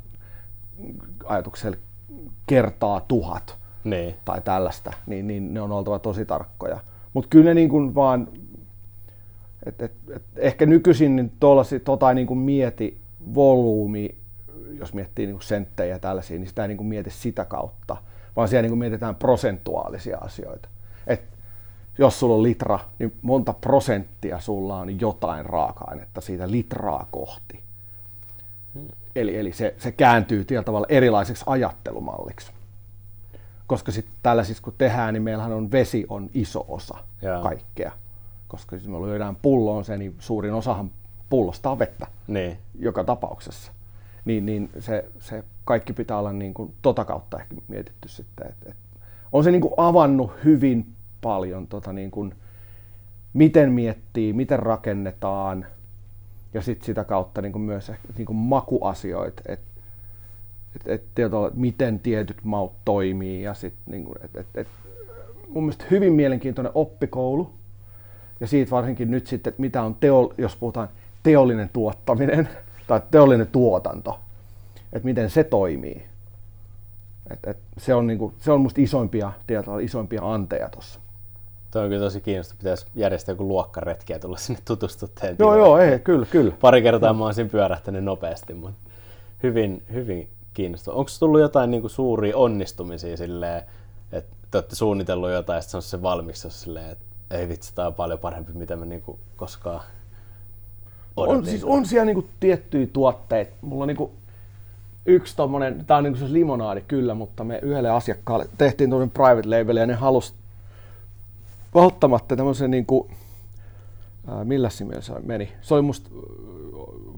ajatuksella 1.24 1.76
kertaa 2.46 3.00
tuhat 3.00 3.56
niin. 3.84 4.14
tai 4.24 4.40
tällaista, 4.40 4.92
niin, 5.06 5.26
niin 5.26 5.54
ne 5.54 5.60
on 5.60 5.72
oltava 5.72 5.98
tosi 5.98 6.24
tarkkoja. 6.24 6.80
Mutta 7.12 7.28
kyllä 7.28 7.44
ne 7.44 7.54
niin 7.54 7.68
kuin 7.68 7.94
vaan, 7.94 8.28
et, 9.66 9.82
et, 9.82 9.92
et 10.16 10.22
ehkä 10.36 10.66
nykyisin 10.66 11.16
niin 11.16 11.32
tuollaisi, 11.40 11.80
tota 11.80 12.14
niin 12.14 12.26
kuin 12.26 12.38
mieti 12.38 12.98
volyymi, 13.34 14.14
jos 14.78 14.94
miettii 14.94 15.26
niin 15.26 15.36
kuin 15.36 15.42
senttejä 15.42 15.94
ja 15.94 15.98
tällaisia, 15.98 16.38
niin 16.38 16.48
sitä 16.48 16.62
ei 16.62 16.68
niin 16.68 16.76
kuin 16.76 16.86
mieti 16.86 17.10
sitä 17.10 17.44
kautta, 17.44 17.96
vaan 18.36 18.48
siellä 18.48 18.62
niin 18.62 18.70
kuin 18.70 18.78
mietitään 18.78 19.16
prosentuaalisia 19.16 20.18
asioita. 20.18 20.68
Et 21.06 21.22
jos 21.98 22.20
sulla 22.20 22.34
on 22.34 22.42
litra, 22.42 22.78
niin 22.98 23.12
monta 23.22 23.52
prosenttia 23.52 24.40
sulla 24.40 24.76
on 24.76 25.00
jotain 25.00 25.46
raaka-ainetta 25.46 26.20
siitä 26.20 26.50
litraa 26.50 27.08
kohti. 27.10 27.62
Hmm. 28.74 28.88
Eli, 29.16 29.36
eli 29.36 29.52
se, 29.52 29.74
se 29.78 29.92
kääntyy 29.92 30.44
tietyllä 30.44 30.64
tavalla 30.64 30.86
erilaiseksi 30.88 31.44
ajattelumalliksi. 31.46 32.52
Koska 33.66 33.92
sitten 33.92 34.14
tällaisissa 34.22 34.62
kun 34.62 34.74
tehdään, 34.78 35.14
niin 35.14 35.22
meillähän 35.22 35.52
on 35.52 35.72
vesi 35.72 36.06
on 36.08 36.30
iso 36.34 36.64
osa 36.68 36.98
Jaa. 37.22 37.42
kaikkea. 37.42 37.92
Koska 38.48 38.76
jos 38.76 38.88
me 38.88 39.02
lyödään 39.02 39.36
pulloon 39.36 39.84
se, 39.84 39.96
niin 39.96 40.14
suurin 40.18 40.52
osahan 40.52 40.90
pullosta 41.30 41.70
on 41.70 41.78
vettä 41.78 42.06
niin. 42.26 42.58
joka 42.78 43.04
tapauksessa. 43.04 43.72
Niin, 44.24 44.46
niin 44.46 44.70
se, 44.80 45.04
se 45.20 45.44
kaikki 45.64 45.92
pitää 45.92 46.18
olla 46.18 46.32
niin 46.32 46.54
kuin 46.54 46.74
tota 46.82 47.04
kautta 47.04 47.40
ehkä 47.40 47.54
mietitty 47.68 48.08
sitten. 48.08 48.46
Et, 48.46 48.56
et 48.66 48.76
on 49.32 49.44
se 49.44 49.50
niin 49.50 49.60
kuin 49.60 49.74
avannut 49.76 50.32
hyvin 50.44 50.86
paljon, 51.22 51.66
tota 51.66 51.92
niin 51.92 52.10
kuin, 52.10 52.34
miten 53.32 53.72
miettii, 53.72 54.32
miten 54.32 54.58
rakennetaan 54.58 55.66
ja 56.54 56.62
sitten 56.62 56.86
sitä 56.86 57.04
kautta 57.04 57.42
niin 57.42 57.52
kuin 57.52 57.62
myös 57.62 57.92
niin 58.16 58.26
kuin 58.26 58.36
makuasioita, 58.36 59.42
että 59.46 59.72
et, 60.76 60.86
et, 60.86 61.02
et, 61.18 61.54
miten 61.54 61.98
tietyt 61.98 62.36
maut 62.42 62.72
toimii 62.84 63.42
ja 63.42 63.54
sit, 63.54 63.74
niin 63.86 64.04
kuin, 64.04 64.16
et, 64.24 64.36
et, 64.36 64.46
et, 64.54 64.68
mun 65.48 65.64
mielestä 65.64 65.84
hyvin 65.90 66.12
mielenkiintoinen 66.12 66.72
oppikoulu 66.74 67.50
ja 68.40 68.46
siitä 68.46 68.70
varsinkin 68.70 69.10
nyt 69.10 69.26
sitten, 69.26 69.50
että 69.50 69.60
mitä 69.60 69.82
on 69.82 69.94
teo, 69.94 70.32
jos 70.38 70.56
puhutaan 70.56 70.88
teollinen 71.22 71.70
tuottaminen 71.72 72.48
tai 72.86 73.00
teollinen 73.10 73.46
tuotanto, 73.46 74.20
että 74.92 75.06
miten 75.06 75.30
se 75.30 75.44
toimii. 75.44 76.02
Et, 77.30 77.38
et 77.46 77.58
se, 77.78 77.94
on 77.94 78.06
niinku, 78.06 78.34
se 78.38 78.52
on 78.52 78.60
musta 78.60 78.80
isoimpia, 78.80 79.32
tietyllä, 79.46 79.80
isoimpia 79.80 80.34
anteja 80.34 80.68
tuossa. 80.68 81.00
Tuo 81.72 81.82
on 81.82 81.88
kyllä 81.88 82.04
tosi 82.04 82.20
kiinnostavaa. 82.20 82.58
Pitäisi 82.58 82.86
järjestää 82.94 83.32
joku 83.32 83.48
luokkaretki 83.48 84.12
ja 84.12 84.18
tulla 84.18 84.36
sinne 84.36 84.60
tutustumaan 84.64 85.36
Joo, 85.38 85.56
joo, 85.56 85.78
ei, 85.78 85.98
kyllä, 85.98 86.26
kyllä. 86.26 86.52
Pari 86.60 86.82
kertaa 86.82 87.12
mä 87.12 87.24
oon 87.24 87.34
siinä 87.34 87.50
pyörähtänyt 87.50 88.04
nopeasti, 88.04 88.54
mutta 88.54 88.90
hyvin, 89.42 89.82
hyvin 89.92 90.28
kiinnostavaa. 90.54 90.98
Onko 90.98 91.10
tullut 91.18 91.40
jotain 91.40 91.70
niin 91.70 91.80
kuin 91.80 91.90
suuria 91.90 92.36
onnistumisia 92.36 93.16
silleen, 93.16 93.62
että 94.12 94.36
te 94.50 94.58
olette 94.58 94.76
suunnitellut 94.76 95.30
jotain 95.30 95.56
ja 95.56 95.60
sitten 95.60 95.70
se 95.70 95.76
on 95.76 95.82
se 95.82 96.02
valmiiksi, 96.02 96.50
silleen, 96.50 96.90
että 96.90 97.04
ei 97.30 97.48
vitsi, 97.48 97.74
tämä 97.74 97.88
on 97.88 97.94
paljon 97.94 98.18
parempi, 98.18 98.52
mitä 98.52 98.76
mä 98.76 98.84
niin 98.84 99.02
kuin 99.02 99.18
koskaan 99.36 99.80
odotin. 101.16 101.38
On, 101.38 101.46
siis 101.46 101.64
on 101.64 101.86
siellä 101.86 102.04
niin 102.04 102.14
kuin 102.14 102.28
tiettyjä 102.40 102.86
tuotteita. 102.92 103.52
Mulla 103.60 103.84
on 103.84 103.88
niin 103.88 103.96
kuin 103.96 104.10
yksi 105.06 105.36
tommonen, 105.36 105.84
tää 105.86 105.96
on 105.96 106.04
niin 106.04 106.18
kuin 106.18 106.32
limonaadi 106.32 106.80
kyllä, 106.88 107.14
mutta 107.14 107.44
me 107.44 107.58
yhdelle 107.62 107.90
asiakkaalle 107.90 108.48
tehtiin 108.58 108.90
tuollainen 108.90 109.14
private 109.14 109.58
label 109.58 109.76
ja 109.76 109.86
ne 109.86 109.94
halusi 109.94 110.34
välttämättä 111.74 112.36
tämmöisen 112.36 112.70
niin 112.70 112.86
kuin, 112.86 113.10
ää, 114.26 114.44
millä 114.44 114.70
se 114.70 114.84
meni? 115.24 115.52
Se 115.60 115.74
oli 115.74 115.82
musta 115.82 116.10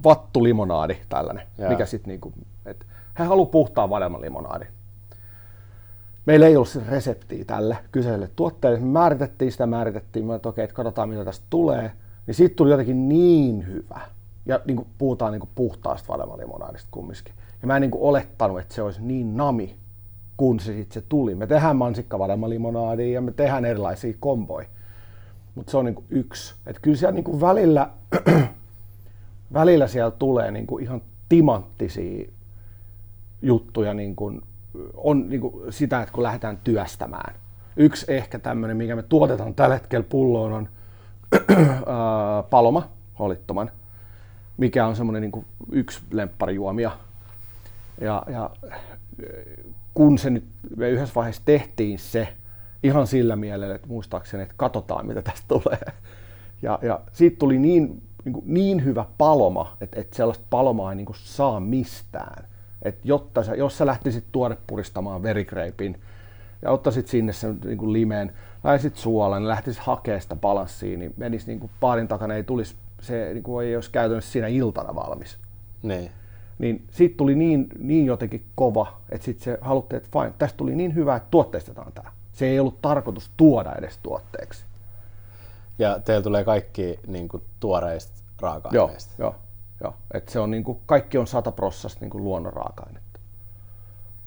vattulimonaadi 0.04 0.96
tällainen, 1.08 1.46
Jaa. 1.58 1.70
mikä 1.70 1.86
sitten 1.86 2.08
niinku, 2.08 2.32
että 2.66 2.86
he 3.18 3.24
haluaa 3.24 3.46
puhtaan 3.46 3.90
vadelman 3.90 4.20
limonaadi. 4.20 4.64
Meillä 6.26 6.46
ei 6.46 6.56
ollut 6.56 6.68
siis 6.68 6.86
reseptiä 6.86 7.44
tälle 7.44 7.78
kyseelle 7.92 8.30
tuotteelle. 8.36 8.80
Me 8.80 8.86
määritettiin 8.86 9.52
sitä, 9.52 9.66
määritettiin, 9.66 10.30
että 10.30 10.48
okei, 10.48 10.64
että 10.64 10.74
katsotaan 10.74 11.08
mitä 11.08 11.24
tästä 11.24 11.46
tulee. 11.50 11.92
Niin 12.26 12.34
siitä 12.34 12.54
tuli 12.56 12.70
jotenkin 12.70 13.08
niin 13.08 13.66
hyvä. 13.66 14.00
Ja 14.46 14.60
niin 14.64 14.76
kuin 14.76 14.88
puhutaan 14.98 15.32
niin 15.32 15.40
kuin 15.40 15.50
puhtaasta 15.54 16.12
vadelman 16.12 16.38
limonaadista 16.38 16.88
kumminkin. 16.90 17.34
Ja 17.62 17.66
mä 17.66 17.76
en 17.76 17.80
niin 17.80 17.90
kuin 17.90 18.02
olettanut, 18.02 18.60
että 18.60 18.74
se 18.74 18.82
olisi 18.82 19.02
niin 19.02 19.36
nami, 19.36 19.76
kun 20.36 20.60
se 20.60 20.72
sitten 20.72 21.02
se 21.02 21.06
tuli. 21.08 21.34
Me 21.34 21.46
tehdään 21.46 21.76
mansikkavadelman 21.76 22.50
limonaadia 22.50 23.14
ja 23.14 23.20
me 23.20 23.32
tehdään 23.32 23.64
erilaisia 23.64 24.14
komboja. 24.20 24.66
Mutta 25.54 25.70
se 25.70 25.76
on 25.76 25.84
niin 25.84 25.94
kuin 25.94 26.06
yksi. 26.10 26.54
Että 26.66 26.82
kyllä 26.82 26.96
siellä 26.96 27.14
niin 27.14 27.24
kuin 27.24 27.40
välillä 27.40 27.90
välillä 29.54 29.86
siellä 29.86 30.10
tulee 30.10 30.50
niin 30.50 30.66
kuin 30.66 30.84
ihan 30.84 31.02
timanttisia 31.28 32.28
juttuja, 33.42 33.94
niin 33.94 34.16
kuin, 34.16 34.42
on 34.94 35.28
niin 35.28 35.40
kuin 35.40 35.72
sitä, 35.72 36.02
että 36.02 36.12
kun 36.12 36.22
lähdetään 36.22 36.58
työstämään. 36.64 37.34
Yksi 37.76 38.06
ehkä 38.08 38.38
tämmöinen, 38.38 38.76
mikä 38.76 38.96
me 38.96 39.02
tuotetaan 39.02 39.54
tällä 39.54 39.74
hetkellä 39.74 40.06
pulloon, 40.08 40.52
on 40.52 40.68
Paloma 42.50 42.88
Holittoman, 43.18 43.70
mikä 44.56 44.86
on 44.86 44.96
semmoinen 44.96 45.22
niin 45.22 45.32
kuin 45.32 45.46
yksi 45.72 46.00
lempparijuomia. 46.10 46.90
Ja, 48.00 48.22
ja 48.30 48.50
kun 49.94 50.18
se 50.18 50.30
nyt, 50.30 50.44
me 50.76 50.90
yhdessä 50.90 51.14
vaiheessa 51.14 51.42
tehtiin 51.44 51.98
se 51.98 52.28
ihan 52.82 53.06
sillä 53.06 53.36
mielellä, 53.36 53.74
että 53.74 53.88
muistaakseni, 53.88 54.42
että 54.42 54.54
katsotaan 54.56 55.06
mitä 55.06 55.22
tästä 55.22 55.44
tulee. 55.48 55.92
Ja, 56.62 56.78
ja 56.82 57.00
siitä 57.12 57.36
tuli 57.38 57.58
niin 57.58 58.02
niin, 58.24 58.32
kuin 58.32 58.44
niin 58.46 58.84
hyvä 58.84 59.04
paloma, 59.18 59.76
että, 59.80 60.00
että 60.00 60.16
sellaista 60.16 60.44
palomaa 60.50 60.92
ei 60.92 60.96
niin 60.96 61.06
kuin 61.06 61.16
saa 61.18 61.60
mistään. 61.60 62.44
Et 62.82 62.98
jotta 63.04 63.42
sä, 63.42 63.54
jos 63.54 63.78
sä 63.78 63.86
lähtisit 63.86 64.24
tuorepuristamaan 64.32 65.22
verikreipin 65.22 66.00
ja 66.62 66.70
ottaisit 66.70 67.08
sinne 67.08 67.32
sen 67.32 67.58
niin 67.64 67.78
kuin 67.78 67.92
limeen, 67.92 68.32
lähtisit 68.64 68.96
suolan, 68.96 69.48
lähtisit 69.48 69.82
hakemaan 69.82 70.20
sitä 70.20 70.36
balanssia, 70.36 70.98
niin 70.98 71.14
menisi 71.16 71.46
niin 71.46 71.60
kuin 71.60 71.70
paarin 71.80 72.08
takana, 72.08 72.34
ei 72.34 72.42
tulisi, 72.42 72.76
se 73.00 73.30
niin 73.32 73.42
kuin 73.42 73.66
ei 73.66 73.76
olisi 73.76 73.90
käytännössä 73.90 74.32
siinä 74.32 74.48
iltana 74.48 74.94
valmis. 74.94 75.38
Niin. 75.82 76.10
Niin 76.58 76.84
siitä 76.90 77.16
tuli 77.16 77.34
niin, 77.34 77.68
niin 77.78 78.06
jotenkin 78.06 78.44
kova, 78.54 79.00
että 79.10 79.24
sitten 79.24 79.44
se 79.44 79.58
haluttiin, 79.60 79.96
että 80.02 80.18
fine, 80.18 80.34
tästä 80.38 80.56
tuli 80.56 80.74
niin 80.74 80.94
hyvä, 80.94 81.16
että 81.16 81.28
tuotteistetaan 81.30 81.92
tämä. 81.92 82.12
Se 82.32 82.46
ei 82.46 82.60
ollut 82.60 82.82
tarkoitus 82.82 83.30
tuoda 83.36 83.72
edes 83.78 83.98
tuotteeksi. 84.02 84.64
Ja 85.78 85.98
teillä 85.98 86.22
tulee 86.22 86.44
kaikki 86.44 87.00
niin 87.06 87.28
kuin, 87.28 87.42
tuoreista 87.60 88.12
raaka-aineista. 88.40 89.14
Joo, 89.18 89.28
joo, 89.28 89.34
joo. 89.84 89.94
Et 90.14 90.28
se 90.28 90.40
on, 90.40 90.50
niin 90.50 90.64
kuin, 90.64 90.78
kaikki 90.86 91.18
on 91.18 91.26
sataprossasta 91.26 92.00
niin 92.00 92.24
luonnon 92.24 92.52
raaka-ainetta. 92.52 93.04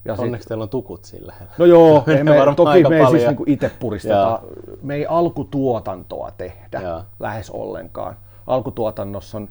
Ja 0.06 0.16
Onneksi 0.18 0.44
sit... 0.44 0.48
teillä 0.48 0.64
on 0.64 0.70
tukut 0.70 1.06
sillä 1.06 1.34
No 1.58 1.66
joo, 1.66 2.04
me, 2.08 2.24
me, 2.24 2.56
toki 2.56 2.84
me 2.84 3.00
ei 3.00 3.08
siis 3.08 3.24
niin 3.24 3.36
kuin 3.36 3.50
itse 3.50 3.72
puristeta. 3.80 4.42
Me 4.82 4.96
ei 4.96 5.06
alkutuotantoa 5.06 6.32
tehdä 6.38 6.82
ja. 6.82 7.04
lähes 7.20 7.50
ollenkaan. 7.50 8.16
Alkutuotannossa 8.48 9.38
on, 9.38 9.50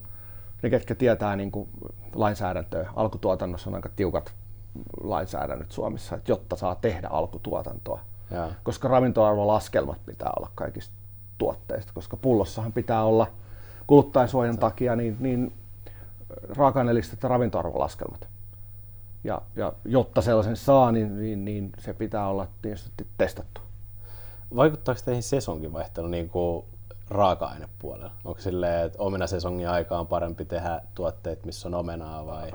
ne 0.66 0.70
ketkä 0.70 0.94
tietää 0.94 1.36
niin 1.36 1.52
kuin 1.52 1.68
lainsäädäntöä, 2.14 2.90
alkutuotannossa 2.96 3.70
on 3.70 3.74
aika 3.74 3.88
tiukat 3.96 4.32
lainsäädännöt 5.02 5.72
Suomessa, 5.72 6.14
että 6.16 6.32
jotta 6.32 6.56
saa 6.56 6.74
tehdä 6.74 7.08
alkutuotantoa. 7.08 8.00
Ja. 8.30 8.48
Koska 8.62 8.88
ravintoarvolaskelmat 8.88 9.98
pitää 10.06 10.32
olla 10.36 10.50
kaikista 10.54 10.94
tuotteista, 11.38 11.92
koska 11.94 12.16
pullossahan 12.16 12.72
pitää 12.72 13.04
olla 13.04 13.26
kuluttajasuojan 13.86 14.58
takia 14.58 14.96
niin, 14.96 15.16
niin 15.20 15.52
raaka-aineelliset 16.56 17.22
ja 17.22 17.28
ravintoarvolaskelmat. 17.28 18.28
Ja, 19.24 19.42
ja 19.56 19.72
jotta 19.84 20.22
sellaisen 20.22 20.56
saa, 20.56 20.92
niin, 20.92 21.18
niin, 21.18 21.44
niin 21.44 21.72
se 21.78 21.94
pitää 21.94 22.28
olla 22.28 22.46
tietysti 22.62 23.06
testattu. 23.18 23.60
Vaikuttaako 24.56 25.00
teihin 25.04 25.22
sesonkin 25.22 25.72
vaihtelu 25.72 26.06
niin 26.06 26.28
kuin 26.28 26.64
raaka-ainepuolella? 27.10 28.12
Onko 28.24 28.40
silleen, 28.40 28.86
että 28.86 28.98
omenasesongin 29.02 29.68
aikaan 29.68 30.00
on 30.00 30.06
parempi 30.06 30.44
tehdä 30.44 30.80
tuotteet, 30.94 31.44
missä 31.44 31.68
on 31.68 31.74
omenaa 31.74 32.26
vai 32.26 32.52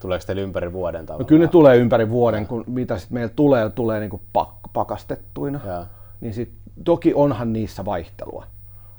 tuleeko 0.00 0.24
teille 0.26 0.42
ympäri 0.42 0.72
vuoden 0.72 1.06
tavallaan? 1.06 1.24
No 1.24 1.28
kyllä 1.28 1.44
ne 1.44 1.48
tulee 1.48 1.76
ympäri 1.76 2.10
vuoden, 2.10 2.46
kun 2.46 2.64
mitä 2.66 2.98
sit 2.98 3.10
meillä 3.10 3.32
tulee, 3.36 3.70
tulee 3.70 4.00
niin 4.00 4.10
kuin 4.10 4.22
pak- 4.32 4.72
pakastettuina. 4.72 5.60
Ja. 5.66 5.86
Niin 6.20 6.34
sit 6.34 6.52
toki 6.84 7.14
onhan 7.14 7.52
niissä 7.52 7.84
vaihtelua, 7.84 8.46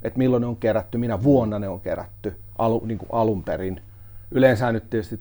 että 0.02 0.18
milloin 0.18 0.40
ne 0.40 0.46
on 0.46 0.56
kerätty, 0.56 0.98
minä 0.98 1.22
vuonna 1.22 1.58
ne 1.58 1.68
on 1.68 1.80
kerätty 1.80 2.36
alu, 2.58 2.82
niin 2.84 2.98
kuin 2.98 3.08
alun 3.12 3.44
perin. 3.44 3.82
Yleensä 4.30 4.72
nyt 4.72 4.90
tietysti 4.90 5.20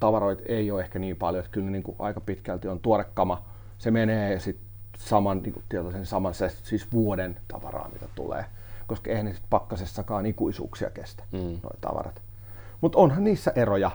tavaroita 0.00 0.42
ei 0.46 0.70
ole 0.70 0.80
ehkä 0.80 0.98
niin 0.98 1.16
paljon, 1.16 1.44
että 1.44 1.52
kyllä 1.52 1.64
ne 1.64 1.70
niin 1.72 1.82
kuin 1.82 1.96
aika 1.98 2.20
pitkälti 2.20 2.68
on 2.68 2.80
tuorekama. 2.80 3.42
Se 3.78 3.90
menee 3.90 4.40
sitten 4.40 4.66
saman, 4.98 5.42
niin 5.42 5.52
kuin 5.52 5.64
tietoisen 5.68 6.06
saman 6.06 6.34
siis 6.62 6.92
vuoden 6.92 7.36
tavaraa, 7.48 7.88
mitä 7.92 8.06
tulee, 8.14 8.44
koska 8.92 9.10
eihän 9.10 9.24
ne 9.24 9.34
pakkasessakaan 9.50 10.26
ikuisuuksia 10.26 10.90
kestä, 10.90 11.24
mm. 11.32 11.38
nuo 11.38 11.70
tavarat. 11.80 12.22
Mutta 12.80 12.98
onhan 12.98 13.24
niissä 13.24 13.52
eroja. 13.54 13.90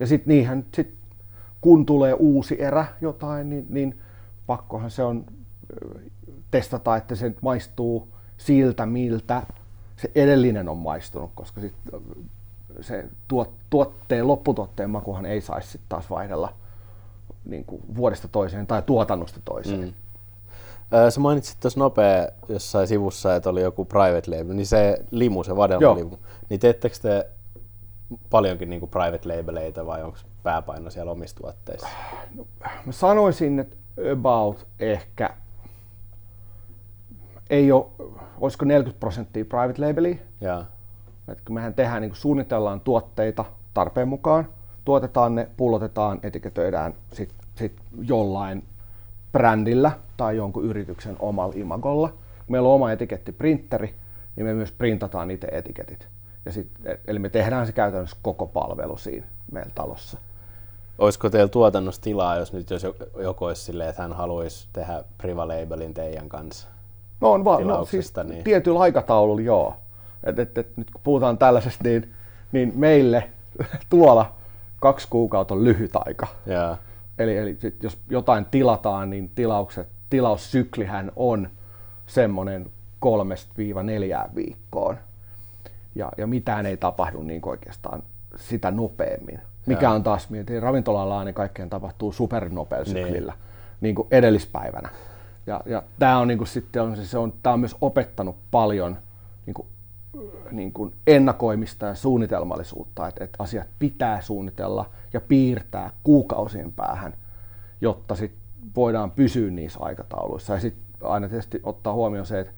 Ja 0.00 0.06
sitten 0.06 0.34
niihin, 0.34 0.66
sit, 0.74 0.94
kun 1.60 1.86
tulee 1.86 2.14
uusi 2.14 2.62
erä 2.62 2.86
jotain, 3.00 3.50
niin, 3.50 3.66
niin 3.68 4.00
pakkohan 4.46 4.90
se 4.90 5.02
on 5.02 5.26
testata, 6.50 6.96
että 6.96 7.14
se 7.14 7.34
maistuu 7.42 8.08
siltä, 8.36 8.86
miltä 8.86 9.42
se 9.96 10.10
edellinen 10.14 10.68
on 10.68 10.78
maistunut, 10.78 11.30
koska 11.34 11.60
sit 11.60 11.74
se 12.80 13.08
tuot, 13.28 13.52
tuotteen, 13.70 14.28
lopputuotteen 14.28 14.90
makuhan 14.90 15.26
ei 15.26 15.40
saisi 15.40 15.80
taas 15.88 16.10
vaihdella 16.10 16.54
niin 17.44 17.64
kuin 17.64 17.82
vuodesta 17.96 18.28
toiseen 18.28 18.66
tai 18.66 18.82
tuotannosta 18.82 19.40
toiseen. 19.44 19.80
Mm. 19.80 19.92
Sä 21.10 21.20
mainitsit 21.20 21.60
tuossa 21.60 21.80
nopea 21.80 22.28
jossain 22.48 22.88
sivussa, 22.88 23.36
että 23.36 23.50
oli 23.50 23.62
joku 23.62 23.84
private 23.84 24.30
label, 24.30 24.54
niin 24.54 24.66
se 24.66 24.98
limu, 25.10 25.44
se 25.44 25.56
vadelma-limu, 25.56 26.16
niin 26.48 26.60
teettekö 26.60 26.96
te 27.02 27.26
paljonkin 28.30 28.70
niin 28.70 28.80
kuin 28.80 28.90
private 28.90 29.36
labeleita 29.36 29.86
vai 29.86 30.02
onko 30.02 30.18
pääpaino 30.42 30.90
siellä 30.90 31.12
omissa 31.12 31.36
tuotteissa? 31.36 31.88
No, 32.34 32.46
mä 32.86 32.92
sanoisin, 32.92 33.58
että 33.58 33.76
about 34.12 34.66
ehkä 34.78 35.30
ei 37.50 37.72
ole, 37.72 37.86
olisiko 38.40 38.64
40 38.64 39.00
prosenttia 39.00 39.44
private 39.44 39.86
labelia. 39.86 40.16
Ja. 40.40 40.64
Et 41.28 41.40
kun 41.40 41.54
mehän 41.54 41.74
tehdään, 41.74 42.02
niin 42.02 42.14
suunnitellaan 42.14 42.80
tuotteita 42.80 43.44
tarpeen 43.74 44.08
mukaan, 44.08 44.48
tuotetaan 44.84 45.34
ne, 45.34 45.48
pullotetaan, 45.56 46.20
etiketöidään 46.22 46.94
sit, 47.12 47.34
sit 47.54 47.72
jollain 48.02 48.64
brändillä 49.32 49.92
tai 50.16 50.36
jonkun 50.36 50.64
yrityksen 50.64 51.16
omalla 51.18 51.54
imagolla. 51.56 52.12
Meillä 52.48 52.68
on 52.68 52.74
oma 52.74 52.92
etikettiprinteri, 52.92 53.94
niin 54.36 54.46
me 54.46 54.54
myös 54.54 54.72
printataan 54.72 55.30
itse 55.30 55.48
etiketit. 55.52 56.08
Ja 56.44 56.52
sit, 56.52 56.68
eli 57.06 57.18
me 57.18 57.28
tehdään 57.28 57.66
se 57.66 57.72
käytännössä 57.72 58.16
koko 58.22 58.46
palvelu 58.46 58.96
siinä 58.96 59.26
meillä 59.52 59.72
talossa. 59.74 60.18
Olisiko 60.98 61.30
teillä 61.30 61.48
tuotannossa 61.48 62.02
tilaa, 62.02 62.36
jos 62.36 62.52
nyt 62.52 62.70
jos 62.70 62.86
joku 63.18 63.44
olisi 63.44 63.62
silleen, 63.62 63.90
että 63.90 64.02
hän 64.02 64.12
haluaisi 64.12 64.68
tehdä 64.72 65.04
Priva 65.18 65.48
Labelin 65.48 65.94
teidän 65.94 66.28
kanssa? 66.28 66.68
No 67.20 67.32
on 67.32 67.44
vaan, 67.44 67.66
no, 67.66 67.84
siis 67.84 68.12
niin. 68.24 68.44
tietyllä 68.44 68.80
aikataululla 68.80 69.40
joo. 69.40 69.76
Et, 70.24 70.38
et, 70.38 70.58
et, 70.58 70.76
nyt 70.76 70.90
kun 70.90 71.00
puhutaan 71.04 71.38
tällaisesta, 71.38 71.84
niin, 71.84 72.12
niin 72.52 72.72
meille 72.76 73.30
tuolla 73.90 74.32
kaksi 74.80 75.06
kuukautta 75.10 75.54
on 75.54 75.64
lyhyt 75.64 75.90
aika. 75.94 76.26
Yeah. 76.48 76.78
Eli, 77.20 77.36
eli 77.36 77.56
sit 77.60 77.82
jos 77.82 77.98
jotain 78.10 78.44
tilataan, 78.44 79.10
niin 79.10 79.30
tilaukset, 79.34 79.88
tilaussyklihän 80.10 81.12
on 81.16 81.48
semmoinen 82.06 82.70
kolmesta 83.00 83.52
viiva 83.56 83.82
neljään 83.82 84.34
viikkoon. 84.34 84.98
Ja, 85.94 86.12
ja 86.18 86.26
mitään 86.26 86.66
ei 86.66 86.76
tapahdu 86.76 87.22
niin 87.22 87.40
oikeastaan 87.44 88.02
sitä 88.36 88.70
nopeammin. 88.70 89.40
Mikä 89.66 89.90
on 89.90 90.02
taas, 90.02 90.30
mietin, 90.30 90.62
ravintolalla 90.62 91.24
niin 91.24 91.34
kaikkeen 91.34 91.70
tapahtuu 91.70 92.12
supernopealla 92.12 92.84
syklillä, 92.84 93.32
niin 93.80 93.94
kuin 93.94 94.08
edellispäivänä. 94.10 94.88
Ja, 95.46 95.60
ja 95.66 95.82
tämä 95.98 96.18
on, 96.18 96.28
niin 96.28 96.38
kuin, 96.38 96.48
sitten 96.48 96.82
on, 96.82 96.96
se 96.96 97.18
on, 97.18 97.32
tää 97.42 97.52
on 97.52 97.60
myös 97.60 97.76
opettanut 97.80 98.36
paljon 98.50 98.98
niin 99.46 99.54
kuin, 99.54 99.68
niin 100.50 100.72
kuin 100.72 100.94
ennakoimista 101.06 101.86
ja 101.86 101.94
suunnitelmallisuutta, 101.94 103.08
että, 103.08 103.24
että 103.24 103.42
asiat 103.42 103.66
pitää 103.78 104.20
suunnitella 104.20 104.90
ja 105.12 105.20
piirtää 105.20 105.90
kuukausien 106.04 106.72
päähän, 106.72 107.14
jotta 107.80 108.14
sit 108.14 108.32
voidaan 108.76 109.10
pysyä 109.10 109.50
niissä 109.50 109.78
aikatauluissa. 109.82 110.54
Ja 110.54 110.60
sitten 110.60 111.08
aina 111.08 111.28
tietysti 111.28 111.60
ottaa 111.62 111.92
huomioon 111.92 112.26
se, 112.26 112.40
että 112.40 112.52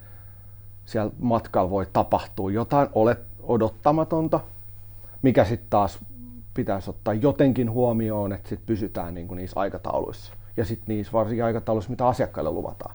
siellä 0.85 1.13
matkalla 1.19 1.71
voi 1.71 1.87
tapahtua 1.93 2.51
jotain 2.51 2.89
olet, 2.93 3.21
odottamatonta, 3.43 4.41
mikä 5.23 5.45
sitten 5.45 5.71
taas 5.71 5.99
pitäisi 6.55 6.91
ottaa 6.91 7.15
jotenkin 7.15 7.71
huomioon, 7.71 8.33
että 8.33 8.49
sit 8.49 8.67
pysytään 8.67 9.15
niin 9.15 9.29
kuin 9.29 9.37
niissä 9.37 9.61
aikatauluissa. 9.61 10.33
Ja 10.57 10.65
sitten 10.65 10.97
niissä 10.97 11.13
varsinkin 11.13 11.45
aikatauluissa, 11.45 11.91
mitä 11.91 12.07
asiakkaille 12.07 12.51
luvataan. 12.51 12.95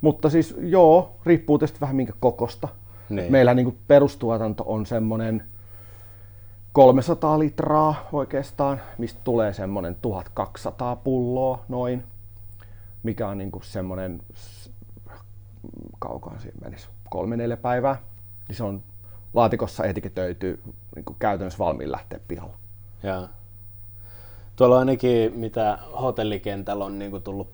Mutta 0.00 0.30
siis 0.30 0.56
joo, 0.60 1.16
riippuu 1.26 1.58
tietysti 1.58 1.80
vähän 1.80 1.96
minkä 1.96 2.12
kokosta. 2.20 2.68
Niin. 3.08 3.32
Meillä 3.32 3.54
niin 3.54 3.64
kuin 3.64 3.78
perustuotanto 3.86 4.64
on 4.66 4.86
semmoinen 4.86 5.44
300 6.74 7.38
litraa 7.38 8.08
oikeastaan, 8.12 8.80
mistä 8.98 9.20
tulee 9.24 9.52
semmoinen 9.52 9.96
1200 10.02 10.96
pulloa 10.96 11.64
noin, 11.68 12.04
mikä 13.02 13.28
on 13.28 13.38
niin 13.38 13.50
kuin 13.50 13.64
semmoinen, 13.64 14.22
kaukaan 15.98 16.40
siinä 16.40 16.58
menisi, 16.60 16.88
kolme 17.10 17.36
neljä 17.36 17.56
päivää. 17.56 17.96
Niin 18.48 18.56
se 18.56 18.64
on 18.64 18.82
laatikossa 19.34 19.84
etiketöity 19.84 20.60
niin 20.94 21.04
kuin 21.04 21.16
käytännössä 21.18 21.58
valmiin 21.58 21.92
lähteä 21.92 22.20
pihalle. 22.28 22.54
Joo. 23.02 23.28
Tuolla 24.56 24.78
ainakin, 24.78 25.32
mitä 25.34 25.78
hotellikentällä 26.00 26.84
on 26.84 26.98
niin 26.98 27.10
kuin 27.10 27.22
tullut, 27.22 27.48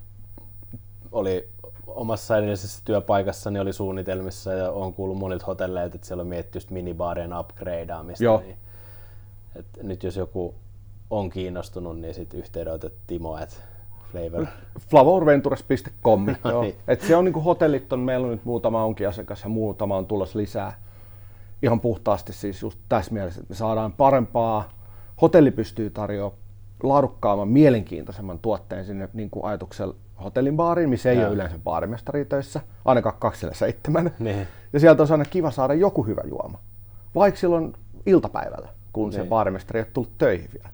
oli 1.13 1.49
omassa 1.87 2.37
edellisessä 2.37 2.83
työpaikassani 2.85 3.61
oli 3.61 3.73
suunnitelmissa 3.73 4.53
ja 4.53 4.71
on 4.71 4.95
kuullut 4.95 5.19
monilta 5.19 5.47
hotelleilta, 5.47 5.95
että 5.95 6.07
siellä 6.07 6.21
on 6.21 6.27
mietitty 6.27 6.57
just 6.57 6.71
minibaarien 6.71 7.39
upgradeaamista. 7.39 8.25
Joo. 8.25 8.41
Niin, 8.41 8.57
et 9.57 9.67
nyt 9.83 10.03
jos 10.03 10.17
joku 10.17 10.55
on 11.11 11.31
kiinnostunut, 11.31 11.99
niin 11.99 12.15
sitten 12.15 12.41
yhteydenotot 12.41 12.93
Timo, 13.07 13.39
että 13.39 13.57
flavor. 14.13 14.47
Flavorventures.com. 14.89 16.27
No 16.45 16.51
joo. 16.51 16.63
niin. 16.63 16.75
Et 16.89 17.01
se 17.01 17.17
on 17.17 17.25
niinku 17.25 17.41
hotellit 17.41 17.93
on, 17.93 18.01
meillä 18.01 18.25
on 18.25 18.31
nyt 18.31 18.45
muutama 18.45 18.85
onkin 18.85 19.09
asiakas 19.09 19.43
ja 19.43 19.49
muutama 19.49 19.97
on 19.97 20.07
tulossa 20.07 20.39
lisää. 20.39 20.73
Ihan 21.63 21.81
puhtaasti 21.81 22.33
siis 22.33 22.63
just 22.63 22.79
tässä 22.89 23.13
mielessä, 23.13 23.41
että 23.41 23.53
me 23.53 23.57
saadaan 23.57 23.93
parempaa, 23.93 24.69
hotelli 25.23 25.51
pystyy 25.51 25.91
tarjoamaan 25.91 26.41
laadukkaamman, 26.83 27.49
mielenkiintoisemman 27.49 28.39
tuotteen 28.39 28.85
sinne 28.85 29.09
niin 29.13 29.31
kuin 29.31 29.45
ajatuksella 29.45 29.95
hotellin 30.25 30.57
baariin, 30.57 30.91
missä 30.91 31.11
ei 31.11 31.17
Joo. 31.17 31.27
ole 31.27 31.35
yleensä 31.35 31.59
baarimestari 31.65 32.25
töissä, 32.25 32.61
ainakaan 32.85 33.15
247. 33.19 34.11
Niin. 34.19 34.47
Ja 34.73 34.81
sieltä 34.81 35.03
on 35.03 35.13
aina 35.13 35.25
kiva 35.25 35.51
saada 35.51 35.75
joku 35.75 36.03
hyvä 36.03 36.23
juoma, 36.29 36.59
vaikka 37.15 37.41
silloin 37.41 37.73
iltapäivällä, 38.07 38.69
kun 38.93 39.13
se 39.13 39.19
Niin. 39.19 39.29
baarimestari 39.29 39.79
ei 39.81 39.85
ole 39.85 39.91
tullut 39.93 40.19
töihin 40.19 40.49
vielä. 40.55 40.69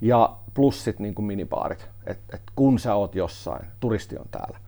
Ja 0.00 0.36
plus 0.54 0.84
sit 0.84 0.98
niin 0.98 1.14
kuin 1.14 1.26
minibaarit, 1.26 1.88
että 2.06 2.36
et 2.36 2.42
kun 2.56 2.78
sä 2.78 2.94
oot 2.94 3.14
jossain, 3.14 3.66
turisti 3.80 4.18
on 4.18 4.26
täällä, 4.30 4.58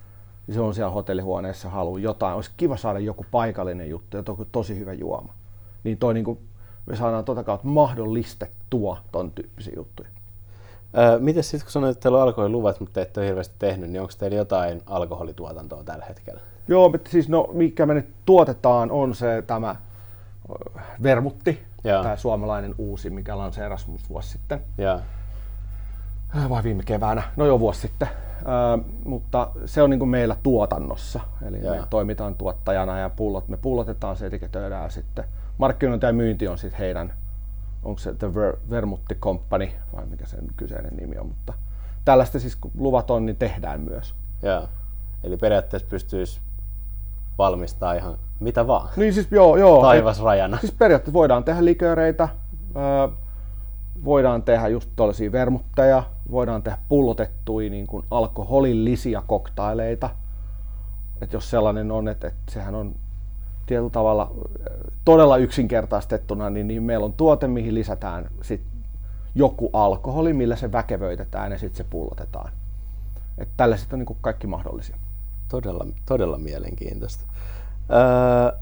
niin 0.46 0.54
se 0.54 0.60
on 0.60 0.74
siellä 0.74 0.90
hotellihuoneessa 0.92 1.70
halu 1.70 1.98
jotain, 1.98 2.34
olisi 2.36 2.50
kiva 2.56 2.76
saada 2.76 2.98
joku 2.98 3.26
paikallinen 3.30 3.90
juttu 3.90 4.16
ja 4.16 4.22
toki 4.22 4.42
tosi 4.52 4.78
hyvä 4.78 4.92
juoma. 4.92 5.34
Niin 5.84 5.98
toi 5.98 6.14
niin 6.14 6.24
kuin, 6.24 6.38
me 6.86 6.96
saadaan 6.96 7.24
tota 7.24 7.44
kautta 7.44 7.68
mahdollistettua 7.68 8.98
ton 9.12 9.30
tyyppisiä 9.30 9.72
juttuja. 9.76 10.08
Öö, 10.98 11.18
Miten 11.18 11.42
sitten, 11.42 11.66
kun 11.66 11.72
sanoit, 11.72 11.90
että 11.96 12.02
teillä 12.02 12.16
on 12.18 12.22
alkoholiluvat, 12.22 12.80
mutta 12.80 12.94
te 12.94 13.02
ette 13.02 13.20
ole 13.20 13.26
hirveästi 13.26 13.54
tehnyt, 13.58 13.90
niin 13.90 14.00
onko 14.00 14.12
teillä 14.18 14.36
jotain 14.36 14.82
alkoholituotantoa 14.86 15.84
tällä 15.84 16.04
hetkellä? 16.04 16.40
Joo, 16.68 16.88
mutta 16.88 17.10
siis 17.10 17.28
no, 17.28 17.48
mikä 17.52 17.86
me 17.86 17.94
nyt 17.94 18.08
tuotetaan 18.24 18.90
on 18.90 19.14
se 19.14 19.42
tämä 19.46 19.76
vermutti, 21.02 21.62
Joo. 21.86 22.02
tämä 22.02 22.16
suomalainen 22.16 22.74
uusi, 22.78 23.10
mikä 23.10 23.38
lanseerasi 23.38 23.90
musta 23.90 24.08
vuosi 24.08 24.28
sitten. 24.28 24.60
Ja, 24.78 25.00
Äh, 26.36 26.48
vai 26.48 26.62
viime 26.62 26.82
keväänä, 26.82 27.22
no 27.36 27.46
jo 27.46 27.60
vuosi 27.60 27.80
sitten. 27.80 28.08
Ö, 28.40 28.84
mutta 29.04 29.50
se 29.64 29.82
on 29.82 29.90
niin 29.90 29.98
kuin 29.98 30.08
meillä 30.08 30.36
tuotannossa, 30.42 31.20
eli 31.46 31.60
Joo. 31.60 31.74
me 31.76 31.82
toimitaan 31.90 32.34
tuottajana 32.34 32.98
ja 32.98 33.10
pullot, 33.10 33.48
me 33.48 33.56
pullotetaan 33.56 34.16
se, 34.16 34.26
etiketöidään 34.26 34.82
ja 34.82 34.88
sitten 34.90 35.24
markkinointi 35.58 36.06
ja 36.06 36.12
myynti 36.12 36.48
on 36.48 36.58
sitten 36.58 36.78
heidän, 36.78 37.12
onko 37.82 37.98
se 37.98 38.14
The 38.14 38.26
Ver- 38.26 38.70
Vermutti 38.70 39.14
Company 39.14 39.68
vai 39.96 40.06
mikä 40.06 40.26
sen 40.26 40.44
kyseinen 40.56 40.96
nimi 40.96 41.18
on, 41.18 41.26
mutta 41.26 41.52
tällaista 42.04 42.38
siis 42.40 42.56
kun 42.56 42.70
luvat 42.78 43.10
on, 43.10 43.26
niin 43.26 43.36
tehdään 43.36 43.80
myös. 43.80 44.14
ja. 44.42 44.68
Eli 45.24 45.36
periaatteessa 45.36 45.88
pystyisi 45.88 46.40
valmistaa 47.38 47.94
ihan 47.94 48.18
mitä 48.40 48.66
vaan. 48.66 48.88
Niin 48.96 49.14
siis 49.14 49.26
joo, 49.30 49.56
joo. 49.56 49.82
Taivas 49.82 50.20
rajana. 50.20 50.58
Siis 50.58 50.72
periaatteessa 50.72 51.12
voidaan 51.12 51.44
tehdä 51.44 51.64
likööreitä, 51.64 52.28
öö, 52.76 53.16
voidaan 54.04 54.42
tehdä 54.42 54.68
just 54.68 54.90
tuollaisia 54.96 55.32
vermutteja, 55.32 56.02
voidaan 56.30 56.62
tehdä 56.62 56.78
pullotettuja 56.88 57.70
niin 57.70 57.86
kuin 57.86 58.04
alkoholillisia 58.10 59.22
koktaileita. 59.26 60.10
Et 61.20 61.32
jos 61.32 61.50
sellainen 61.50 61.90
on, 61.90 62.08
että, 62.08 62.26
että 62.26 62.52
sehän 62.52 62.74
on 62.74 62.94
tietyllä 63.66 63.90
tavalla 63.90 64.32
todella 65.04 65.36
yksinkertaistettuna, 65.36 66.50
niin, 66.50 66.68
niin 66.68 66.82
meillä 66.82 67.06
on 67.06 67.12
tuote, 67.12 67.48
mihin 67.48 67.74
lisätään 67.74 68.28
sit 68.42 68.60
joku 69.34 69.70
alkoholi, 69.72 70.32
millä 70.32 70.56
se 70.56 70.72
väkevöitetään 70.72 71.52
ja 71.52 71.58
sitten 71.58 71.76
se 71.76 71.84
pullotetaan. 71.90 72.50
Et 73.38 73.48
tällaiset 73.56 73.92
on 73.92 73.98
niin 73.98 74.06
kuin 74.06 74.18
kaikki 74.20 74.46
mahdollisia. 74.46 74.96
Todella, 75.48 75.86
todella 76.06 76.38
mielenkiintoista. 76.38 77.24
Öö, 77.90 78.58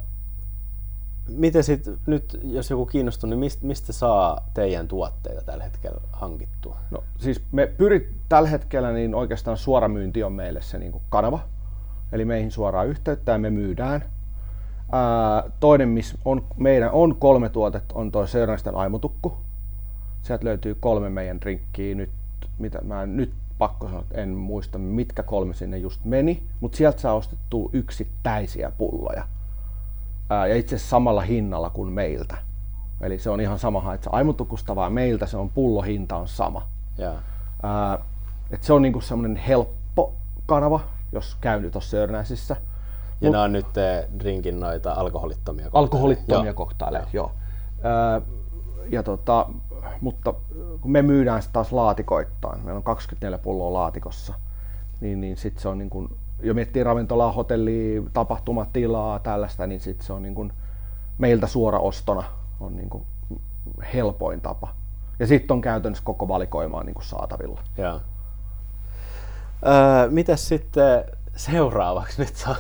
miten 1.29 1.65
sitten 1.65 1.99
nyt, 2.07 2.41
jos 2.43 2.71
joku 2.71 2.87
kiinnostuu, 2.87 3.31
niin 3.31 3.39
mistä, 3.39 3.67
mistä 3.67 3.93
saa 3.93 4.41
teidän 4.55 4.89
tuotteita 4.89 5.43
tällä 5.43 5.65
hetkellä 5.65 6.01
hankittua? 6.13 6.77
No 6.91 7.03
siis 7.19 7.43
me 7.53 7.67
pyrit 7.67 8.09
tällä 8.29 8.49
hetkellä, 8.49 8.93
niin 8.93 9.15
oikeastaan 9.15 9.57
suoramyynti 9.57 10.23
on 10.23 10.33
meille 10.33 10.63
se 10.63 10.79
niin 10.79 10.93
kuin 10.93 11.03
kanava. 11.09 11.41
Eli 12.13 12.25
meihin 12.25 12.51
suoraan 12.51 12.87
yhteyttä 12.89 13.33
ja 13.33 13.39
me 13.39 13.51
myydään. 13.51 14.05
Ää, 14.93 15.51
toinen, 15.61 15.89
missä 15.89 16.19
on, 16.25 16.45
meidän 16.57 16.91
on 16.91 17.17
kolme 17.17 17.49
tuotetta, 17.49 17.95
on 17.95 18.13
tuo 18.13 18.27
Söörnäisten 18.27 18.75
aimutukku. 18.75 19.37
Sieltä 20.23 20.45
löytyy 20.45 20.75
kolme 20.75 21.11
meidän 21.11 21.41
drinkkiä 21.41 21.95
nyt, 21.95 22.11
mitä 22.59 22.81
mä 22.81 23.07
nyt 23.07 23.33
pakko 23.59 23.87
sanoa, 23.87 24.01
että 24.03 24.21
en 24.21 24.29
muista 24.29 24.79
mitkä 24.79 25.23
kolme 25.23 25.55
sinne 25.55 25.79
just 25.79 26.05
meni, 26.05 26.43
mutta 26.61 26.77
sieltä 26.77 27.01
saa 27.01 27.15
ostettua 27.15 27.71
yksittäisiä 27.73 28.73
pulloja. 28.79 29.25
Ää, 30.31 30.47
ja 30.47 30.57
itse 30.57 30.75
asiassa 30.77 30.91
samalla 30.91 31.21
hinnalla 31.21 31.71
kuin 31.71 31.93
meiltä. 31.93 32.37
Eli 33.01 33.19
se 33.19 33.31
on 33.31 33.41
ihan 33.41 33.59
sama 33.59 33.81
haitsa 33.81 34.11
aimutukusta, 34.13 34.77
vaan 34.77 34.93
meiltä 34.93 35.27
se 35.27 35.37
on 35.37 35.51
pullohinta 35.51 36.17
on 36.17 36.29
sama. 36.29 36.63
Ja, 36.99 37.13
Ää, 37.63 37.99
et 38.51 38.63
se 38.63 38.73
on 38.73 38.83
niinku 38.83 39.01
semmoinen 39.01 39.37
helppo 39.37 40.13
kanava, 40.47 40.81
jos 41.13 41.37
käy 41.41 41.61
nyt 41.61 41.73
tuossa 41.73 41.97
Örnäisissä. 41.97 42.57
ja 43.21 43.31
nämä 43.31 43.45
on 43.45 43.53
nyt 43.53 43.73
te 43.73 44.09
drinkin 44.19 44.61
noita 44.61 44.93
alkoholittomia 44.93 45.65
koktaileja. 45.65 45.81
Alkoholittomia 45.83 46.45
Joo. 46.45 46.55
koktaileja, 46.55 47.07
joo. 47.13 47.33
Ää, 47.83 48.21
ja 48.91 49.03
tota, 49.03 49.47
mutta 50.01 50.35
kun 50.81 50.93
me 50.93 51.03
myydään 51.03 51.43
sitä 51.43 51.53
taas 51.53 51.73
laatikoittain, 51.73 52.65
meillä 52.65 52.77
on 52.77 52.83
24 52.83 53.39
pulloa 53.39 53.73
laatikossa, 53.73 54.35
niin, 55.01 55.21
niin 55.21 55.37
sitten 55.37 55.63
se 55.63 55.69
on 55.69 55.79
niin 55.79 55.91
kuin, 55.91 56.17
jo 56.43 56.55
miettii 56.55 56.85
ravintolaa, 56.85 57.33
hotellia, 57.33 58.03
tapahtumatilaa, 58.13 59.19
tällaista, 59.19 59.67
niin 59.67 59.81
sitten 59.81 60.07
se 60.07 60.13
on 60.13 60.23
niin 60.23 60.35
kuin 60.35 60.53
meiltä 61.19 61.47
suora 61.47 61.79
ostona 61.79 62.25
on 62.61 62.77
niin 62.77 62.91
kuin 62.91 63.05
helpoin 63.95 64.41
tapa. 64.41 64.75
Ja 65.19 65.27
sitten 65.27 65.55
on 65.55 65.61
käytännössä 65.61 66.05
koko 66.05 66.29
valikoimaa 66.29 66.85
niin 66.85 66.95
kuin 66.95 67.05
saatavilla. 67.05 67.61
Joo. 67.79 68.01
Öö, 69.67 70.11
mitäs 70.11 70.49
sitten 70.49 71.05
seuraavaksi? 71.37 72.23
Nyt 72.23 72.45
on 72.49 72.57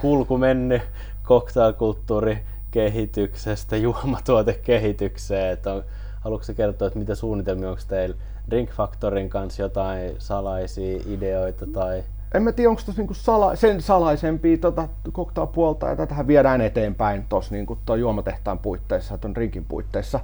kulku 0.00 0.38
mennyt 0.38 0.82
cocktailkulttuuri 1.24 2.44
kehityksestä 2.70 3.76
juomatuotekehitykseen. 3.76 5.52
Että 5.52 5.72
on, 5.72 5.82
haluatko 6.20 6.52
kertoa, 6.56 6.88
että 6.88 6.98
mitä 6.98 7.14
suunnitelmia 7.14 7.70
onko 7.70 7.82
teillä 7.88 8.16
Drink 8.50 8.70
Factorin 8.70 9.30
kanssa 9.30 9.62
jotain 9.62 10.14
salaisia 10.18 11.00
ideoita 11.06 11.66
tai 11.66 12.04
en 12.34 12.42
mä 12.42 12.52
tiedä, 12.52 12.70
onko 12.70 12.82
tuossa 12.84 13.00
niinku 13.00 13.14
sala, 13.14 13.56
sen 13.56 13.82
salaisempia 13.82 14.58
tota, 14.58 14.88
cocktailpuolta, 15.12 15.88
ja 15.88 15.96
tätähän 15.96 16.26
viedään 16.26 16.60
eteenpäin 16.60 17.24
tuossa 17.28 17.54
niinku 17.54 17.78
juomatehtaan 17.98 18.58
puitteissa, 18.58 19.18
tuon 19.18 19.36
rinkin 19.36 19.64
puitteissa. 19.64 20.20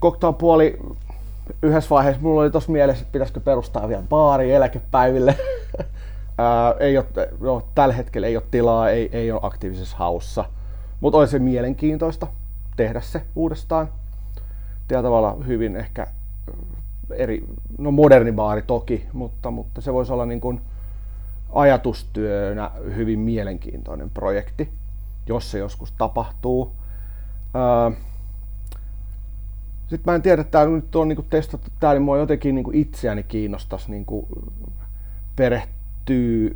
Cocktailpuoli 0.00 0.78
yhdessä 1.62 1.90
vaiheessa 1.90 2.22
mulla 2.22 2.40
oli 2.40 2.50
tuossa 2.50 2.72
mielessä, 2.72 3.02
että 3.02 3.12
pitäisikö 3.12 3.40
perustaa 3.40 3.88
vielä 3.88 4.02
baari 4.08 4.52
eläkepäiville. 4.52 5.36
Ää, 6.38 6.74
ei 6.80 6.98
ole, 6.98 7.06
no, 7.40 7.62
tällä 7.74 7.94
hetkellä 7.94 8.26
ei 8.26 8.36
ole 8.36 8.44
tilaa, 8.50 8.90
ei, 8.90 9.08
ei 9.12 9.32
ole 9.32 9.40
aktiivisessa 9.42 9.96
haussa, 9.96 10.44
mutta 11.00 11.18
olisi 11.18 11.38
mielenkiintoista 11.38 12.26
tehdä 12.76 13.00
se 13.00 13.22
uudestaan. 13.36 13.88
Tietyllä 14.88 15.06
tavalla 15.06 15.36
hyvin 15.46 15.76
ehkä 15.76 16.06
eri, 17.10 17.44
no 17.78 17.90
moderni 17.90 18.32
baari 18.32 18.62
toki, 18.62 19.06
mutta, 19.12 19.50
mutta 19.50 19.80
se 19.80 19.92
voisi 19.92 20.12
olla 20.12 20.26
niin 20.26 20.40
kuin 20.40 20.60
ajatustyönä 21.52 22.70
hyvin 22.96 23.18
mielenkiintoinen 23.18 24.10
projekti, 24.10 24.68
jos 25.26 25.50
se 25.50 25.58
joskus 25.58 25.92
tapahtuu. 25.92 26.72
Sitten 29.80 30.12
mä 30.12 30.14
en 30.14 30.22
tiedä, 30.22 30.42
että 30.42 30.66
nyt 30.66 30.96
on 30.96 31.08
niin 31.08 31.26
testattu 31.30 31.70
täällä, 31.80 31.98
niin 31.98 32.04
mua 32.04 32.18
jotenkin 32.18 32.54
niin 32.54 32.74
itseäni 32.74 33.22
kiinnostaisi 33.22 33.90
niin 33.90 34.06
perehtyä 35.36 36.50